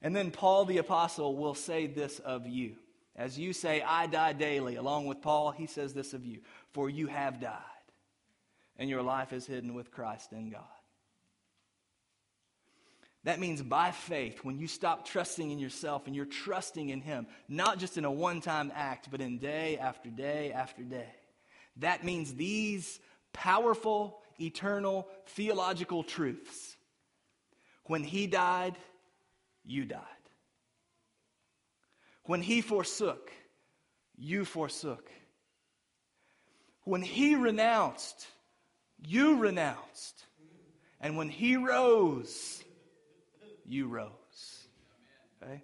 And 0.00 0.14
then 0.14 0.30
Paul 0.30 0.64
the 0.64 0.78
Apostle 0.78 1.36
will 1.36 1.54
say 1.54 1.88
this 1.88 2.20
of 2.20 2.46
you. 2.46 2.76
As 3.16 3.38
you 3.38 3.52
say, 3.52 3.82
I 3.82 4.06
die 4.06 4.34
daily, 4.34 4.76
along 4.76 5.06
with 5.06 5.22
Paul, 5.22 5.50
he 5.50 5.66
says 5.66 5.94
this 5.94 6.12
of 6.12 6.24
you 6.24 6.40
For 6.72 6.88
you 6.90 7.06
have 7.08 7.40
died, 7.40 7.60
and 8.78 8.90
your 8.90 9.02
life 9.02 9.32
is 9.32 9.46
hidden 9.46 9.74
with 9.74 9.90
Christ 9.90 10.32
in 10.32 10.50
God. 10.50 10.62
That 13.24 13.40
means 13.40 13.60
by 13.60 13.90
faith, 13.90 14.44
when 14.44 14.58
you 14.58 14.68
stop 14.68 15.04
trusting 15.04 15.50
in 15.50 15.58
yourself 15.58 16.06
and 16.06 16.14
you're 16.14 16.24
trusting 16.24 16.90
in 16.90 17.00
Him, 17.00 17.26
not 17.48 17.78
just 17.78 17.98
in 17.98 18.04
a 18.04 18.10
one 18.10 18.40
time 18.40 18.70
act, 18.74 19.08
but 19.10 19.20
in 19.20 19.38
day 19.38 19.78
after 19.78 20.10
day 20.10 20.52
after 20.52 20.82
day. 20.82 21.12
That 21.78 22.04
means 22.04 22.34
these 22.34 23.00
powerful, 23.32 24.20
eternal, 24.40 25.08
theological 25.26 26.04
truths. 26.04 26.76
When 27.84 28.04
He 28.04 28.28
died, 28.28 28.76
you 29.64 29.84
died. 29.84 30.00
When 32.26 32.42
he 32.42 32.60
forsook, 32.60 33.30
you 34.16 34.44
forsook. 34.44 35.10
When 36.82 37.02
he 37.02 37.34
renounced, 37.34 38.26
you 39.04 39.36
renounced. 39.36 40.24
And 41.00 41.16
when 41.16 41.28
he 41.28 41.56
rose, 41.56 42.62
you 43.64 43.88
rose. 43.88 44.68
Okay? 45.42 45.62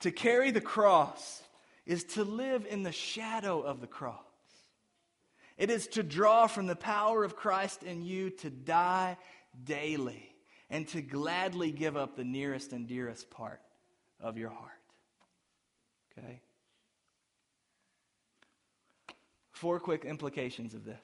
To 0.00 0.10
carry 0.10 0.50
the 0.50 0.60
cross 0.60 1.42
is 1.86 2.04
to 2.04 2.24
live 2.24 2.66
in 2.68 2.82
the 2.82 2.92
shadow 2.92 3.60
of 3.60 3.80
the 3.80 3.86
cross. 3.86 4.16
It 5.56 5.70
is 5.70 5.88
to 5.88 6.02
draw 6.02 6.46
from 6.46 6.66
the 6.66 6.76
power 6.76 7.24
of 7.24 7.36
Christ 7.36 7.82
in 7.82 8.02
you 8.02 8.30
to 8.30 8.50
die 8.50 9.18
daily 9.64 10.34
and 10.70 10.86
to 10.88 11.02
gladly 11.02 11.72
give 11.72 11.96
up 11.96 12.16
the 12.16 12.24
nearest 12.24 12.72
and 12.72 12.86
dearest 12.86 13.30
part 13.30 13.60
of 14.20 14.38
your 14.38 14.50
heart. 14.50 14.70
Okay? 16.16 16.40
Four 19.52 19.80
quick 19.80 20.04
implications 20.04 20.72
of 20.72 20.84
this. 20.84 20.96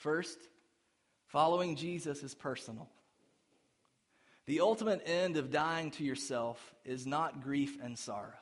First, 0.00 0.38
following 1.26 1.76
Jesus 1.76 2.22
is 2.22 2.34
personal. 2.34 2.88
The 4.46 4.60
ultimate 4.60 5.02
end 5.04 5.36
of 5.36 5.50
dying 5.50 5.90
to 5.92 6.04
yourself 6.04 6.74
is 6.86 7.06
not 7.06 7.42
grief 7.42 7.76
and 7.82 7.98
sorrow, 7.98 8.32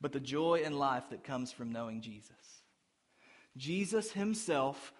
but 0.00 0.12
the 0.12 0.20
joy 0.20 0.62
and 0.64 0.78
life 0.78 1.10
that 1.10 1.22
comes 1.22 1.52
from 1.52 1.70
knowing 1.70 2.00
Jesus. 2.00 2.30
Jesus 3.58 4.10
himself, 4.10 4.94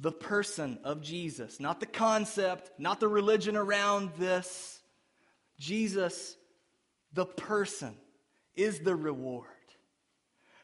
the 0.00 0.12
person 0.12 0.78
of 0.82 1.02
Jesus, 1.02 1.60
not 1.60 1.78
the 1.78 1.86
concept, 1.86 2.70
not 2.78 3.00
the 3.00 3.08
religion 3.08 3.56
around 3.56 4.12
this. 4.16 4.80
Jesus 5.60 6.38
the 7.12 7.26
person 7.26 7.94
is 8.56 8.80
the 8.80 8.96
reward. 8.96 9.46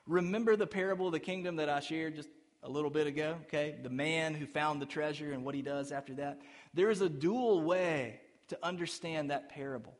Remember 0.07 0.57
the 0.57 0.66
parable 0.66 1.07
of 1.07 1.12
the 1.12 1.20
kingdom 1.20 1.57
that 1.57 1.68
I 1.68 1.81
shared 1.81 2.16
just 2.16 2.31
a 2.63 2.69
little 2.69 2.91
bit 2.91 3.07
ago? 3.07 3.37
Okay, 3.47 3.77
the 3.83 3.91
man 3.91 4.35
who 4.35 4.47
found 4.47 4.81
the 4.81 4.87
treasure 4.87 5.33
and 5.33 5.45
what 5.45 5.55
he 5.55 5.63
does 5.63 5.93
after 5.93 6.15
that. 6.15 6.41
There 6.75 6.91
is 6.91 7.01
a 7.01 7.09
dual 7.09 7.63
way 7.63 8.21
to 8.49 8.59
understand 8.63 9.31
that 9.31 9.49
parable. 9.49 9.95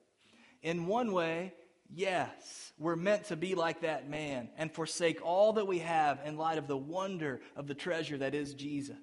In 0.63 0.87
one 0.87 1.13
way, 1.13 1.55
yes, 1.89 2.73
we're 2.79 2.97
meant 2.97 3.27
to 3.27 3.37
be 3.37 3.55
like 3.55 3.81
that 3.81 4.09
man 4.09 4.51
and 4.57 4.73
forsake 4.73 5.25
all 5.25 5.55
that 5.55 5.67
we 5.67 5.79
have 5.79 6.21
in 6.25 6.37
light 6.37 6.59
of 6.59 6.67
the 6.67 6.77
wonder 6.77 7.41
of 7.57 7.67
the 7.67 7.75
treasure 7.75 8.19
that 8.19 8.35
is 8.35 8.55
Jesus. 8.55 8.99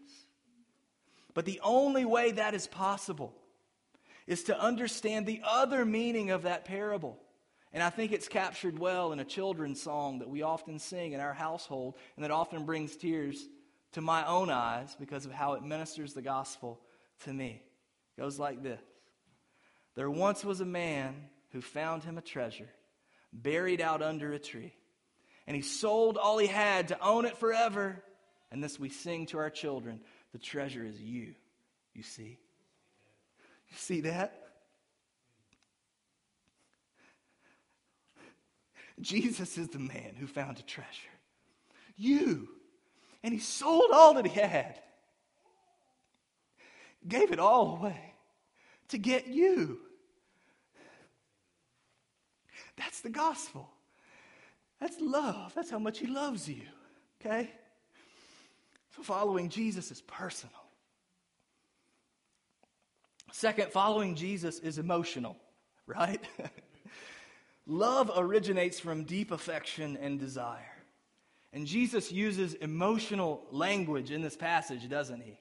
But 1.34 1.46
the 1.46 1.60
only 1.64 2.06
way 2.06 2.32
that 2.32 2.54
is 2.54 2.68
possible 2.68 3.34
is 4.26 4.44
to 4.44 4.60
understand 4.60 5.26
the 5.26 5.42
other 5.48 5.86
meaning 5.86 6.32
of 6.32 6.44
that 6.44 6.66
parable. 6.66 7.18
And 7.74 7.84
I 7.84 7.90
think 7.90 8.12
it's 8.12 8.28
captured 8.28 8.80
well 8.80 9.12
in 9.12 9.20
a 9.20 9.26
children's 9.26 9.82
song 9.82 10.20
that 10.20 10.30
we 10.30 10.42
often 10.42 10.80
sing 10.80 11.12
in 11.12 11.20
our 11.20 11.34
household 11.34 11.96
and 12.16 12.24
that 12.24 12.32
often 12.32 12.66
brings 12.66 12.96
tears 12.96 13.48
to 13.94 14.02
my 14.02 14.26
own 14.26 14.50
eyes 14.50 14.96
because 15.00 15.26
of 15.26 15.32
how 15.32 15.54
it 15.54 15.64
ministers 15.64 16.14
the 16.14 16.22
gospel 16.22 16.80
to 17.26 17.34
me. 17.34 17.62
It 18.18 18.22
goes 18.22 18.40
like 18.40 18.64
this 18.64 18.82
There 19.96 20.10
once 20.10 20.46
was 20.46 20.62
a 20.62 20.66
man 20.66 21.16
who 21.52 21.62
found 21.62 22.04
him 22.04 22.18
a 22.18 22.22
treasure 22.22 22.70
buried 23.34 23.82
out 23.82 24.02
under 24.02 24.32
a 24.32 24.40
tree, 24.40 24.74
and 25.46 25.56
he 25.56 25.62
sold 25.62 26.18
all 26.18 26.38
he 26.38 26.48
had 26.48 26.90
to 26.90 27.00
own 27.06 27.26
it 27.26 27.38
forever. 27.38 28.04
And 28.50 28.64
this 28.64 28.80
we 28.80 28.88
sing 28.88 29.26
to 29.28 29.40
our 29.40 29.50
children 29.50 30.00
the 30.32 30.38
treasure 30.38 30.86
is 30.86 31.02
you, 31.02 31.36
you 31.94 32.04
see. 32.04 32.40
You 33.70 33.78
see 33.78 34.02
that? 34.02 34.47
Jesus 39.00 39.58
is 39.58 39.70
the 39.70 39.80
man 39.80 40.16
who 40.18 40.28
found 40.28 40.60
a 40.60 40.64
treasure. 40.64 40.90
You. 41.96 42.50
And 43.24 43.34
he 43.34 43.40
sold 43.40 43.92
all 43.92 44.14
that 44.16 44.26
he 44.26 44.40
had, 44.40 44.80
gave 47.08 47.32
it 47.32 47.40
all 47.40 47.78
away 47.78 48.14
to 48.90 48.98
get 48.98 49.28
you. 49.28 49.80
That's 52.78 53.02
the 53.02 53.10
gospel. 53.10 53.70
That's 54.80 54.96
love. 55.02 55.54
That's 55.56 55.72
how 55.72 55.80
much 55.80 56.00
he 56.00 56.08
loves 56.08 56.48
you. 56.48 56.62
Okay? 57.20 57.50
So 58.96 59.02
following 59.04 59.50
Jesus 59.50 59.92
is 59.92 60.02
personal. 60.02 60.54
Second, 63.32 63.72
following 63.72 64.16
Jesus 64.16 64.60
is 64.60 64.78
emotional, 64.78 65.38
right? 65.88 66.22
Love 67.68 68.10
originates 68.16 68.80
from 68.80 69.04
deep 69.04 69.32
affection 69.32 69.98
and 69.98 70.20
desire. 70.20 70.72
And 71.52 71.68
Jesus 71.68 72.12
uses 72.12 72.54
emotional 72.56 73.46
language 73.52 74.12
in 74.12 74.22
this 74.22 74.38
passage, 74.38 74.88
doesn't 74.90 75.22
he? 75.22 75.38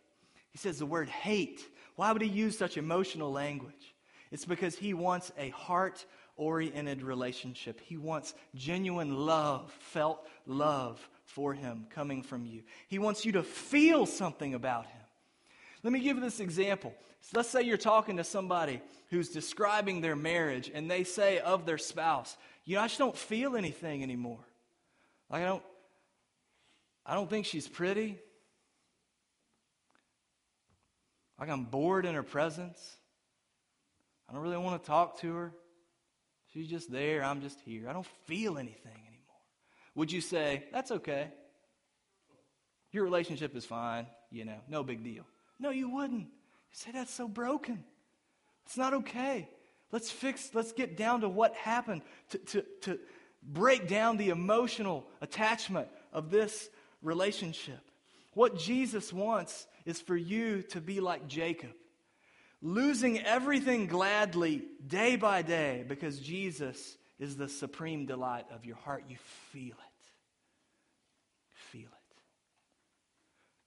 He 0.51 0.59
says 0.59 0.79
the 0.79 0.87
word 0.87 1.09
hate. 1.09 1.63
Why 1.95 2.11
would 2.13 2.23
he 2.23 2.29
use 2.29 2.59
such 2.59 2.77
emotional 2.77 3.31
language? 3.31 3.95
It's 4.31 4.45
because 4.45 4.77
he 4.77 4.93
wants 4.93 5.31
a 5.39 5.51
heart 5.51 6.05
oriented 6.37 7.03
relationship. 7.03 7.81
He 7.81 7.97
wants 7.97 8.35
genuine 8.55 9.27
love, 9.27 9.73
felt 9.73 10.27
love 10.47 11.09
for 11.25 11.55
him 11.55 11.87
coming 11.91 12.23
from 12.23 12.45
you. 12.45 12.63
He 12.89 12.99
wants 12.99 13.25
you 13.25 13.33
to 13.33 13.43
feel 13.43 14.07
something 14.07 14.55
about 14.55 14.87
him. 14.87 15.06
Let 15.87 15.93
me 15.93 16.01
give 16.01 16.21
this 16.21 16.41
example. 16.41 16.93
Let's 17.33 17.49
say 17.49 17.63
you're 17.63 17.77
talking 17.77 18.17
to 18.17 18.25
somebody 18.25 18.83
who's 19.11 19.29
describing 19.29 20.01
their 20.01 20.17
marriage 20.17 20.69
and 20.75 20.91
they 20.91 21.05
say 21.05 21.39
of 21.39 21.65
their 21.65 21.79
spouse, 21.79 22.37
you 22.65 22.75
know, 22.75 22.83
I 22.83 22.89
just 22.89 22.99
don't 22.99 23.17
feel 23.17 23.55
anything 23.55 24.03
anymore. 24.03 24.45
Like 25.31 25.43
I 25.43 25.47
don't 25.47 25.63
I 27.07 27.15
don't 27.15 27.31
think 27.31 27.47
she's 27.47 27.69
pretty. 27.69 28.19
Like 31.39 31.51
I'm 31.51 31.67
bored 31.67 32.05
in 32.05 32.17
her 32.17 32.25
presence. 32.25 32.97
I 34.29 34.33
don't 34.33 34.43
really 34.43 34.57
want 34.57 34.83
to 34.83 34.87
talk 34.89 35.21
to 35.21 35.33
her. 35.37 35.53
She's 36.53 36.67
just 36.67 36.91
there, 36.91 37.23
I'm 37.23 37.43
just 37.43 37.61
here. 37.61 37.89
I 37.89 37.93
don't 37.93 38.09
feel 38.25 38.59
anything 38.59 38.91
anymore. 39.07 39.39
Would 39.95 40.11
you 40.11 40.21
say, 40.21 40.65
that's 40.73 40.91
okay? 40.91 41.29
Your 42.91 43.05
relationship 43.05 43.55
is 43.55 43.65
fine, 43.65 44.09
you 44.33 44.45
know, 44.45 44.59
no 44.69 44.83
big 44.83 45.05
deal. 45.05 45.25
No, 45.59 45.71
you 45.71 45.89
wouldn't. 45.89 46.23
You 46.23 46.73
say, 46.73 46.91
that's 46.93 47.13
so 47.13 47.29
broken. 47.29 47.85
It's 48.67 48.77
not 48.77 48.95
okay. 48.95 49.49
Let's 49.93 50.11
fix, 50.11 50.51
let's 50.53 50.73
get 50.73 50.97
down 50.97 51.21
to 51.21 51.29
what 51.29 51.55
happened 51.55 52.03
to, 52.31 52.39
to, 52.39 52.65
to 52.83 52.99
break 53.43 53.89
down 53.89 54.17
the 54.17 54.31
emotional 54.31 55.07
attachment 55.21 55.89
of 56.13 56.31
this 56.31 56.69
relationship. 57.03 57.81
What 58.35 58.59
Jesus 58.59 59.13
wants 59.13 59.67
is 59.85 60.01
for 60.01 60.17
you 60.17 60.63
to 60.71 60.81
be 60.81 61.01
like 61.01 61.29
Jacob, 61.29 61.71
losing 62.61 63.21
everything 63.21 63.87
gladly 63.87 64.63
day 64.87 65.17
by 65.17 65.43
day 65.43 65.85
because 65.87 66.19
Jesus 66.19 66.99
is 67.19 67.37
the 67.37 67.49
supreme 67.49 68.05
delight 68.05 68.47
of 68.53 68.65
your 68.65 68.77
heart. 68.77 69.05
You 69.09 69.17
feel 69.53 69.69
it. 69.69 70.07
Feel 71.71 71.83
it. 71.83 72.23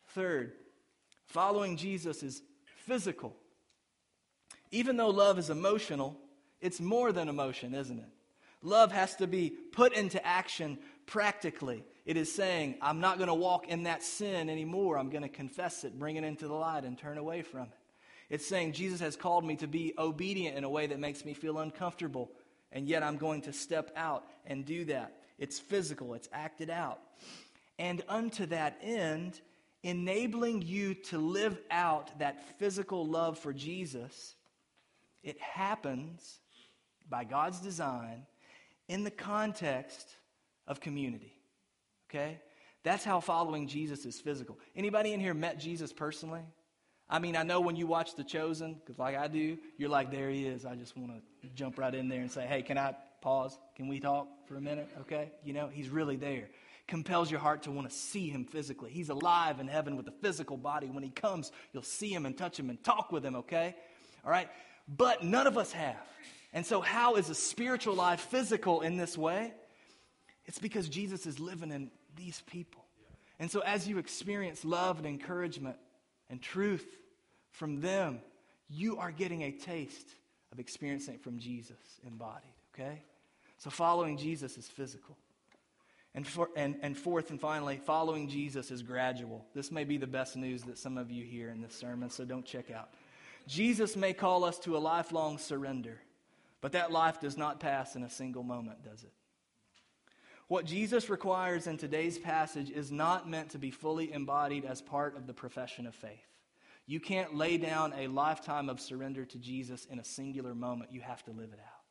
Third, 0.09 0.53
following 1.29 1.77
Jesus 1.77 2.21
is 2.23 2.41
physical. 2.85 3.35
Even 4.71 4.97
though 4.97 5.09
love 5.09 5.39
is 5.39 5.49
emotional, 5.49 6.17
it's 6.61 6.79
more 6.79 7.11
than 7.11 7.29
emotion, 7.29 7.73
isn't 7.73 7.99
it? 7.99 8.09
Love 8.61 8.91
has 8.91 9.15
to 9.15 9.27
be 9.27 9.49
put 9.49 9.93
into 9.93 10.23
action 10.25 10.77
practically. 11.05 11.83
It 12.05 12.17
is 12.17 12.33
saying, 12.33 12.75
I'm 12.81 12.99
not 12.99 13.17
going 13.17 13.29
to 13.29 13.33
walk 13.33 13.67
in 13.67 13.83
that 13.83 14.03
sin 14.03 14.49
anymore. 14.49 14.97
I'm 14.97 15.09
going 15.09 15.23
to 15.23 15.29
confess 15.29 15.83
it, 15.83 15.97
bring 15.97 16.17
it 16.17 16.23
into 16.23 16.47
the 16.47 16.53
light, 16.53 16.83
and 16.83 16.97
turn 16.97 17.17
away 17.17 17.41
from 17.41 17.63
it. 17.63 17.77
It's 18.29 18.45
saying, 18.45 18.73
Jesus 18.73 18.99
has 18.99 19.15
called 19.15 19.45
me 19.45 19.55
to 19.57 19.67
be 19.67 19.93
obedient 19.97 20.57
in 20.57 20.63
a 20.63 20.69
way 20.69 20.87
that 20.87 20.99
makes 20.99 21.25
me 21.25 21.33
feel 21.33 21.59
uncomfortable, 21.59 22.31
and 22.71 22.87
yet 22.87 23.01
I'm 23.01 23.17
going 23.17 23.41
to 23.43 23.53
step 23.53 23.91
out 23.95 24.25
and 24.45 24.65
do 24.65 24.85
that. 24.85 25.13
It's 25.39 25.57
physical, 25.57 26.13
it's 26.13 26.29
acted 26.33 26.69
out. 26.69 26.99
And 27.79 28.03
unto 28.09 28.45
that 28.47 28.77
end, 28.83 29.39
enabling 29.83 30.61
you 30.61 30.93
to 30.93 31.17
live 31.17 31.57
out 31.71 32.19
that 32.19 32.57
physical 32.59 33.05
love 33.05 33.39
for 33.39 33.53
Jesus 33.53 34.35
it 35.23 35.39
happens 35.39 36.39
by 37.09 37.23
God's 37.23 37.59
design 37.59 38.25
in 38.87 39.03
the 39.03 39.11
context 39.11 40.07
of 40.67 40.79
community. 40.79 41.33
Okay? 42.09 42.39
That's 42.83 43.03
how 43.03 43.19
following 43.19 43.67
Jesus 43.67 44.05
is 44.05 44.19
physical. 44.19 44.57
Anybody 44.75 45.13
in 45.13 45.19
here 45.19 45.33
met 45.33 45.59
Jesus 45.59 45.91
personally? 45.91 46.43
I 47.09 47.19
mean, 47.19 47.35
I 47.35 47.43
know 47.43 47.59
when 47.59 47.75
you 47.75 47.87
watch 47.87 48.15
The 48.15 48.23
Chosen, 48.23 48.75
because 48.75 48.99
like 48.99 49.17
I 49.17 49.27
do, 49.27 49.57
you're 49.77 49.89
like, 49.89 50.11
there 50.11 50.29
he 50.29 50.45
is. 50.45 50.65
I 50.65 50.75
just 50.75 50.95
want 50.95 51.11
to 51.11 51.49
jump 51.55 51.77
right 51.77 51.93
in 51.93 52.07
there 52.07 52.21
and 52.21 52.31
say, 52.31 52.45
hey, 52.45 52.61
can 52.61 52.77
I 52.77 52.95
pause? 53.21 53.57
Can 53.75 53.87
we 53.87 53.99
talk 53.99 54.27
for 54.47 54.55
a 54.55 54.61
minute? 54.61 54.87
Okay? 55.01 55.31
You 55.43 55.53
know, 55.53 55.67
he's 55.67 55.89
really 55.89 56.15
there. 56.15 56.49
Compels 56.89 57.31
your 57.31 57.39
heart 57.39 57.63
to 57.63 57.71
want 57.71 57.89
to 57.89 57.95
see 57.95 58.29
him 58.29 58.43
physically. 58.43 58.91
He's 58.91 59.09
alive 59.09 59.59
in 59.59 59.67
heaven 59.67 59.95
with 59.95 60.07
a 60.07 60.13
physical 60.21 60.57
body. 60.57 60.87
When 60.87 61.03
he 61.03 61.09
comes, 61.09 61.51
you'll 61.71 61.83
see 61.83 62.11
him 62.11 62.25
and 62.25 62.37
touch 62.37 62.59
him 62.59 62.69
and 62.69 62.83
talk 62.83 63.11
with 63.11 63.23
him, 63.23 63.35
okay? 63.35 63.75
All 64.25 64.31
right? 64.31 64.49
but 64.97 65.23
none 65.23 65.47
of 65.47 65.57
us 65.57 65.71
have. 65.71 66.01
And 66.51 66.65
so, 66.65 66.81
how 66.81 67.15
is 67.15 67.29
a 67.29 67.35
spiritual 67.35 67.93
life 67.93 68.21
physical 68.21 68.81
in 68.81 68.97
this 68.97 69.17
way? 69.17 69.53
It's 70.45 70.57
because 70.57 70.89
Jesus 70.89 71.27
is 71.27 71.39
living 71.39 71.71
in 71.71 71.91
these 72.15 72.41
people. 72.47 72.83
And 73.37 73.51
so, 73.51 73.59
as 73.59 73.87
you 73.87 73.99
experience 73.99 74.65
love 74.65 74.97
and 74.97 75.05
encouragement 75.05 75.77
and 76.29 76.41
truth 76.41 76.87
from 77.51 77.81
them, 77.81 78.19
you 78.67 78.97
are 78.97 79.11
getting 79.11 79.43
a 79.43 79.51
taste 79.51 80.07
of 80.51 80.59
experiencing 80.59 81.15
it 81.15 81.23
from 81.23 81.37
Jesus 81.37 81.77
embodied, 82.05 82.49
okay? 82.73 83.03
So, 83.57 83.69
following 83.69 84.17
Jesus 84.17 84.57
is 84.57 84.67
physical. 84.67 85.15
And, 86.15 86.27
for, 86.27 86.49
and, 86.55 86.75
and 86.81 86.97
fourth 86.97 87.29
and 87.29 87.39
finally, 87.39 87.77
following 87.77 88.27
Jesus 88.27 88.71
is 88.71 88.81
gradual. 88.81 89.45
This 89.53 89.71
may 89.71 89.83
be 89.83 89.97
the 89.97 90.07
best 90.07 90.35
news 90.35 90.63
that 90.63 90.77
some 90.77 90.97
of 90.97 91.11
you 91.11 91.23
hear 91.23 91.49
in 91.49 91.61
this 91.61 91.75
sermon, 91.75 92.09
so 92.09 92.25
don't 92.25 92.45
check 92.45 92.71
out. 92.71 92.89
Jesus 93.47 93.95
may 93.95 94.13
call 94.13 94.43
us 94.43 94.57
to 94.59 94.75
a 94.75 94.79
lifelong 94.79 95.37
surrender, 95.37 95.99
but 96.61 96.71
that 96.71 96.91
life 96.91 97.19
does 97.19 97.37
not 97.37 97.59
pass 97.59 97.95
in 97.95 98.03
a 98.03 98.09
single 98.09 98.43
moment, 98.43 98.83
does 98.83 99.03
it? 99.03 99.13
What 100.47 100.65
Jesus 100.65 101.11
requires 101.11 101.67
in 101.67 101.77
today's 101.77 102.17
passage 102.17 102.71
is 102.71 102.91
not 102.91 103.29
meant 103.29 103.51
to 103.51 103.59
be 103.59 103.69
fully 103.69 104.11
embodied 104.11 104.65
as 104.65 104.81
part 104.81 105.15
of 105.15 105.27
the 105.27 105.33
profession 105.33 105.85
of 105.85 105.93
faith. 105.93 106.25
You 106.87 106.99
can't 106.99 107.35
lay 107.35 107.57
down 107.57 107.93
a 107.95 108.07
lifetime 108.07 108.67
of 108.67 108.81
surrender 108.81 109.25
to 109.25 109.37
Jesus 109.37 109.85
in 109.85 109.99
a 109.99 110.03
singular 110.03 110.55
moment. 110.55 110.91
You 110.91 111.01
have 111.01 111.23
to 111.25 111.31
live 111.31 111.51
it 111.53 111.59
out. 111.59 111.83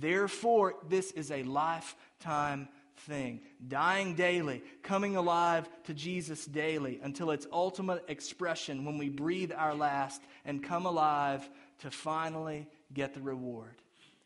Therefore, 0.00 0.76
this 0.88 1.10
is 1.10 1.30
a 1.30 1.42
lifetime 1.42 2.70
thing, 2.96 3.40
dying 3.66 4.14
daily, 4.14 4.62
coming 4.82 5.16
alive 5.16 5.68
to 5.84 5.94
Jesus 5.94 6.44
daily 6.44 7.00
until 7.02 7.30
its 7.30 7.46
ultimate 7.52 8.04
expression 8.08 8.84
when 8.84 8.98
we 8.98 9.08
breathe 9.08 9.52
our 9.56 9.74
last 9.74 10.22
and 10.44 10.62
come 10.62 10.86
alive 10.86 11.48
to 11.80 11.90
finally 11.90 12.66
get 12.92 13.14
the 13.14 13.20
reward 13.20 13.74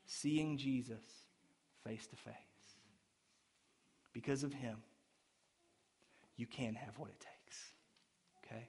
seeing 0.07 0.57
Jesus 0.59 1.03
face 1.85 2.07
to 2.07 2.17
face. 2.17 2.35
Because 4.13 4.43
of 4.43 4.53
him, 4.53 4.77
you 6.37 6.47
can 6.47 6.75
have 6.75 6.99
what 6.99 7.11
it 7.11 7.21
takes. 7.21 7.59
Okay? 8.45 8.69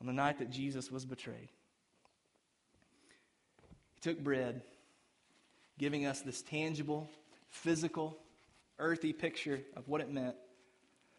On 0.00 0.06
the 0.06 0.12
night 0.12 0.38
that 0.38 0.50
Jesus 0.50 0.90
was 0.90 1.04
betrayed, 1.04 1.48
he 3.94 4.00
took 4.00 4.18
bread, 4.18 4.62
giving 5.78 6.06
us 6.06 6.20
this 6.20 6.42
tangible, 6.42 7.08
physical, 7.54 8.18
earthy 8.78 9.12
picture 9.12 9.60
of 9.76 9.88
what 9.88 10.00
it 10.00 10.10
meant 10.10 10.34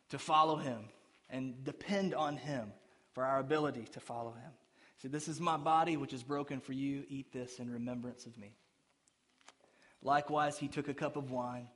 to 0.09 0.19
follow 0.19 0.57
him 0.57 0.85
and 1.29 1.63
depend 1.63 2.13
on 2.13 2.37
him 2.37 2.71
for 3.13 3.23
our 3.23 3.39
ability 3.39 3.85
to 3.93 3.99
follow 3.99 4.31
him. 4.31 4.51
He 4.97 5.01
said, 5.01 5.11
This 5.11 5.27
is 5.27 5.39
my 5.39 5.57
body, 5.57 5.97
which 5.97 6.13
is 6.13 6.23
broken 6.23 6.59
for 6.59 6.73
you. 6.73 7.03
Eat 7.09 7.31
this 7.31 7.59
in 7.59 7.71
remembrance 7.71 8.25
of 8.25 8.37
me. 8.37 8.53
Likewise, 10.03 10.57
he 10.57 10.67
took 10.67 10.89
a 10.89 10.93
cup 10.93 11.15
of 11.15 11.31
wine. 11.31 11.67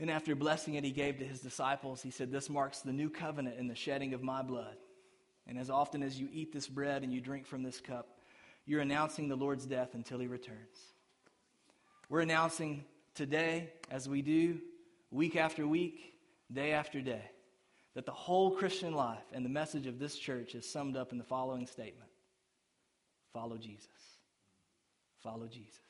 And 0.00 0.10
after 0.10 0.34
blessing 0.34 0.74
it, 0.74 0.84
he 0.84 0.90
gave 0.90 1.18
to 1.18 1.24
his 1.24 1.40
disciples. 1.40 2.00
He 2.00 2.10
said, 2.10 2.30
This 2.30 2.48
marks 2.48 2.80
the 2.80 2.92
new 2.92 3.10
covenant 3.10 3.58
in 3.58 3.66
the 3.66 3.74
shedding 3.74 4.14
of 4.14 4.22
my 4.22 4.42
blood. 4.42 4.76
And 5.46 5.58
as 5.58 5.68
often 5.68 6.02
as 6.02 6.18
you 6.18 6.28
eat 6.32 6.52
this 6.52 6.68
bread 6.68 7.02
and 7.02 7.12
you 7.12 7.20
drink 7.20 7.46
from 7.46 7.64
this 7.64 7.80
cup, 7.80 8.08
you're 8.64 8.80
announcing 8.80 9.28
the 9.28 9.36
Lord's 9.36 9.66
death 9.66 9.94
until 9.94 10.20
he 10.20 10.28
returns. 10.28 10.78
We're 12.08 12.20
announcing 12.20 12.84
today, 13.14 13.72
as 13.90 14.08
we 14.08 14.22
do 14.22 14.60
week 15.10 15.36
after 15.36 15.66
week, 15.66 16.14
day 16.52 16.72
after 16.72 17.00
day, 17.00 17.22
that 17.94 18.06
the 18.06 18.12
whole 18.12 18.52
Christian 18.52 18.94
life 18.94 19.24
and 19.32 19.44
the 19.44 19.50
message 19.50 19.86
of 19.86 19.98
this 19.98 20.16
church 20.16 20.54
is 20.54 20.70
summed 20.70 20.96
up 20.96 21.12
in 21.12 21.18
the 21.18 21.24
following 21.24 21.66
statement 21.66 22.10
Follow 23.32 23.56
Jesus. 23.56 23.88
Follow 25.22 25.46
Jesus. 25.46 25.80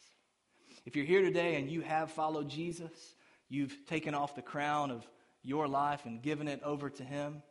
If 0.85 0.97
you're 0.97 1.05
here 1.05 1.23
today 1.23 1.57
and 1.57 1.71
you 1.71 1.81
have 1.81 2.11
followed 2.11 2.49
Jesus, 2.49 3.15
you've 3.49 3.87
taken 3.87 4.15
off 4.15 4.35
the 4.35 4.43
crown 4.43 4.91
of 4.91 5.07
your 5.43 5.67
life 5.67 6.07
and 6.07 6.23
given 6.23 6.49
it 6.49 6.63
over 6.63 6.91
to 6.91 7.03
Him, 7.03 7.43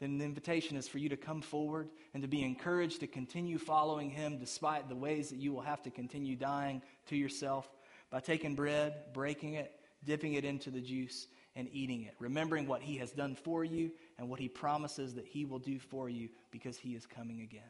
then 0.00 0.18
the 0.18 0.24
invitation 0.24 0.76
is 0.76 0.88
for 0.88 0.98
you 0.98 1.08
to 1.10 1.16
come 1.16 1.40
forward 1.40 1.88
and 2.14 2.22
to 2.22 2.28
be 2.28 2.42
encouraged 2.42 3.00
to 3.00 3.06
continue 3.06 3.58
following 3.58 4.10
Him 4.10 4.38
despite 4.38 4.88
the 4.88 4.96
ways 4.96 5.30
that 5.30 5.38
you 5.38 5.52
will 5.52 5.60
have 5.60 5.82
to 5.82 5.90
continue 5.90 6.34
dying 6.34 6.82
to 7.06 7.16
yourself 7.16 7.70
by 8.12 8.20
taking 8.20 8.54
bread, 8.54 8.94
breaking 9.14 9.54
it, 9.54 9.72
dipping 10.04 10.34
it 10.34 10.44
into 10.44 10.70
the 10.70 10.82
juice, 10.82 11.26
and 11.56 11.68
eating 11.72 12.02
it, 12.02 12.14
remembering 12.18 12.66
what 12.66 12.82
He 12.82 12.98
has 12.98 13.10
done 13.10 13.34
for 13.34 13.64
you 13.64 13.90
and 14.18 14.28
what 14.28 14.38
He 14.38 14.48
promises 14.48 15.14
that 15.14 15.26
He 15.26 15.44
will 15.44 15.58
do 15.58 15.78
for 15.78 16.08
you 16.08 16.28
because 16.50 16.76
He 16.76 16.90
is 16.90 17.06
coming 17.06 17.40
again. 17.40 17.62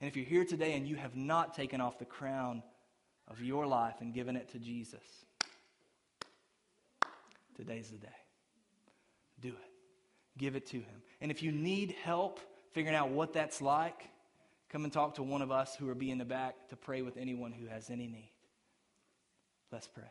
And 0.00 0.08
if 0.08 0.16
you're 0.16 0.26
here 0.26 0.44
today 0.44 0.74
and 0.74 0.86
you 0.86 0.96
have 0.96 1.16
not 1.16 1.54
taken 1.54 1.80
off 1.80 1.98
the 1.98 2.04
crown 2.04 2.62
of 3.28 3.40
your 3.40 3.66
life 3.66 3.94
and 4.00 4.12
given 4.12 4.36
it 4.36 4.50
to 4.50 4.58
Jesus, 4.58 5.00
today's 7.54 7.90
the 7.90 7.98
day. 7.98 8.08
Do 9.40 9.48
it. 9.48 9.70
Give 10.38 10.56
it 10.56 10.66
to 10.66 10.76
Him. 10.76 11.02
And 11.20 11.30
if 11.30 11.42
you 11.42 11.52
need 11.52 11.94
help 12.02 12.40
figuring 12.72 12.96
out 12.96 13.10
what 13.10 13.32
that's 13.32 13.62
like, 13.62 14.08
come 14.70 14.84
and 14.84 14.92
talk 14.92 15.14
to 15.14 15.22
one 15.22 15.42
of 15.42 15.50
us 15.50 15.74
who 15.76 15.86
will 15.86 15.94
be 15.94 16.10
in 16.10 16.18
the 16.18 16.24
back 16.24 16.68
to 16.68 16.76
pray 16.76 17.02
with 17.02 17.16
anyone 17.16 17.52
who 17.52 17.66
has 17.66 17.90
any 17.90 18.06
need. 18.06 18.30
Let's 19.72 19.88
pray. 19.88 20.04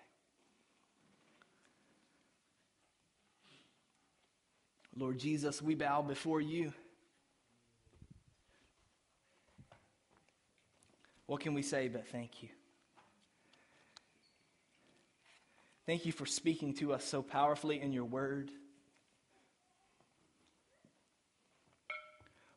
Lord 4.97 5.18
Jesus, 5.18 5.62
we 5.62 5.76
bow 5.76 6.01
before 6.01 6.39
you. 6.39 6.74
What 11.26 11.41
can 11.41 11.53
we 11.53 11.62
say 11.62 11.88
but 11.88 12.08
thank 12.08 12.43
you? 12.43 12.49
Thank 15.86 16.06
you 16.06 16.12
for 16.12 16.26
speaking 16.26 16.74
to 16.76 16.93
us 16.93 17.03
so 17.03 17.22
powerfully 17.22 17.82
in 17.82 17.93
your 17.93 18.06
word. 18.06 18.51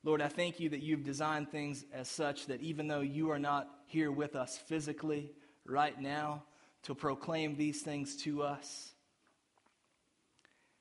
Lord, 0.04 0.22
I 0.22 0.28
thank 0.28 0.60
you 0.60 0.70
that 0.70 0.82
you've 0.82 1.04
designed 1.04 1.50
things 1.50 1.84
as 1.92 2.08
such 2.08 2.46
that 2.46 2.60
even 2.62 2.88
though 2.88 3.00
you 3.00 3.30
are 3.30 3.38
not 3.38 3.68
here 3.86 4.12
with 4.12 4.36
us 4.36 4.56
physically 4.56 5.32
right 5.66 6.00
now 6.00 6.44
to 6.88 6.94
proclaim 6.94 7.54
these 7.54 7.82
things 7.82 8.16
to 8.16 8.42
us, 8.42 8.92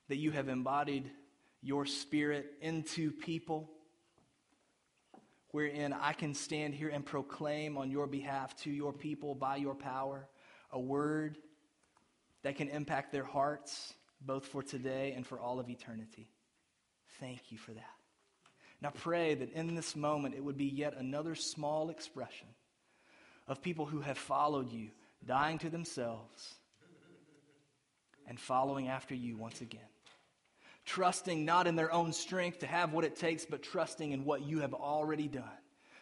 that 0.08 0.16
you 0.16 0.30
have 0.30 0.48
embodied 0.48 1.10
your 1.60 1.84
spirit 1.84 2.46
into 2.62 3.12
people, 3.12 3.68
wherein 5.50 5.92
I 5.92 6.14
can 6.14 6.32
stand 6.32 6.74
here 6.74 6.88
and 6.88 7.04
proclaim 7.04 7.76
on 7.76 7.90
your 7.90 8.06
behalf 8.06 8.56
to 8.62 8.70
your 8.70 8.94
people 8.94 9.34
by 9.34 9.56
your 9.56 9.74
power 9.74 10.26
a 10.72 10.80
word 10.80 11.36
that 12.42 12.56
can 12.56 12.70
impact 12.70 13.12
their 13.12 13.24
hearts, 13.24 13.92
both 14.22 14.46
for 14.46 14.62
today 14.62 15.12
and 15.14 15.26
for 15.26 15.38
all 15.38 15.60
of 15.60 15.68
eternity. 15.68 16.30
Thank 17.20 17.52
you 17.52 17.58
for 17.58 17.72
that. 17.72 17.84
Now 18.80 18.92
pray 18.94 19.34
that 19.34 19.52
in 19.52 19.74
this 19.74 19.94
moment 19.94 20.34
it 20.34 20.42
would 20.42 20.56
be 20.56 20.64
yet 20.64 20.96
another 20.96 21.34
small 21.34 21.90
expression 21.90 22.48
of 23.46 23.60
people 23.60 23.84
who 23.84 24.00
have 24.00 24.16
followed 24.16 24.72
you, 24.72 24.88
dying 25.24 25.58
to 25.58 25.70
themselves 25.70 26.54
and 28.26 28.38
following 28.38 28.88
after 28.88 29.14
you 29.14 29.36
once 29.36 29.60
again. 29.60 29.80
Trusting 30.84 31.44
not 31.44 31.66
in 31.66 31.76
their 31.76 31.92
own 31.92 32.12
strength 32.12 32.60
to 32.60 32.66
have 32.66 32.92
what 32.92 33.04
it 33.04 33.16
takes, 33.16 33.44
but 33.44 33.62
trusting 33.62 34.12
in 34.12 34.24
what 34.24 34.42
you 34.42 34.60
have 34.60 34.74
already 34.74 35.28
done 35.28 35.44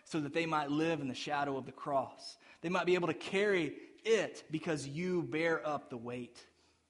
so 0.04 0.20
that 0.20 0.32
they 0.32 0.46
might 0.46 0.70
live 0.70 1.00
in 1.00 1.08
the 1.08 1.14
shadow 1.14 1.56
of 1.56 1.66
the 1.66 1.72
cross. 1.72 2.36
They 2.60 2.68
might 2.68 2.86
be 2.86 2.94
able 2.94 3.08
to 3.08 3.14
carry 3.14 3.74
it 4.04 4.44
because 4.50 4.86
you 4.86 5.22
bear 5.22 5.66
up 5.66 5.90
the 5.90 5.96
weight 5.96 6.38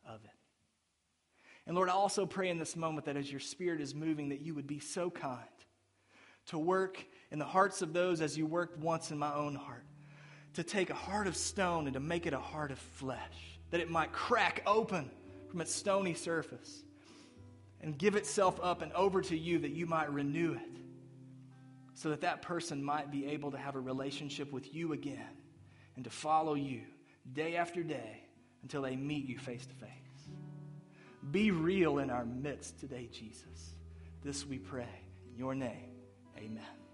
of 0.07 0.23
it. 0.25 0.31
And 1.67 1.75
Lord, 1.75 1.89
I 1.89 1.93
also 1.93 2.27
pray 2.27 2.51
in 2.51 2.59
this 2.59 2.77
moment 2.77 3.07
that 3.07 3.17
as 3.17 3.31
your 3.31 3.41
spirit 3.41 3.81
is 3.81 3.95
moving, 3.95 4.29
that 4.29 4.43
you 4.43 4.55
would 4.55 4.67
be 4.67 4.79
so 4.79 5.11
kind 5.11 5.41
to 6.49 6.59
work 6.59 7.05
in 7.31 7.39
the 7.39 7.45
hearts 7.45 7.83
of 7.83 7.93
those 7.93 8.21
as 8.21 8.37
you 8.37 8.47
worked 8.47 8.79
once 8.79 9.11
in 9.11 9.19
my 9.19 9.35
own 9.35 9.55
heart, 9.55 9.86
to 10.57 10.65
take 10.65 10.91
a 10.91 10.95
heart 10.95 11.27
of 11.27 11.37
stone 11.37 11.87
and 11.87 11.95
to 11.95 12.01
make 12.01 12.27
it 12.27 12.33
a 12.33 12.39
heart 12.39 12.71
of 12.71 12.79
flesh, 12.79 13.59
that 13.71 13.81
it 13.81 13.91
might 13.91 14.13
crack 14.13 14.63
open 14.67 15.11
from 15.51 15.61
its 15.61 15.75
stony 15.75 16.15
surface 16.15 16.83
and 17.83 17.99
give 17.99 18.17
itself 18.17 18.59
up 18.63 18.81
and 18.81 18.93
over 18.95 19.21
to 19.21 19.37
you 19.37 19.59
that 19.59 19.73
you 19.73 19.87
might 19.87 20.11
renew 20.11 20.55
it 20.55 20.81
so 21.93 22.09
that 22.09 22.23
that 22.23 22.41
person 22.41 22.83
might 22.83 23.11
be 23.11 23.27
able 23.27 23.51
to 23.51 23.59
have 23.59 23.75
a 23.75 23.81
relationship 23.81 24.51
with 24.51 24.75
you 24.75 24.95
again 24.95 25.29
and 25.95 26.05
to 26.05 26.11
follow 26.11 26.55
you 26.55 26.81
day 27.33 27.57
after 27.57 27.83
day 27.83 28.23
until 28.63 28.83
they 28.83 28.97
meet 28.97 29.27
you 29.27 29.39
face 29.39 29.67
to 29.67 29.75
face. 29.75 29.91
Be 31.31 31.51
real 31.51 31.99
in 31.99 32.09
our 32.09 32.25
midst 32.25 32.81
today, 32.81 33.09
Jesus. 33.13 33.75
This 34.23 34.47
we 34.47 34.59
pray. 34.59 34.89
In 35.31 35.39
your 35.39 35.55
name, 35.55 35.91
amen. 36.39 36.86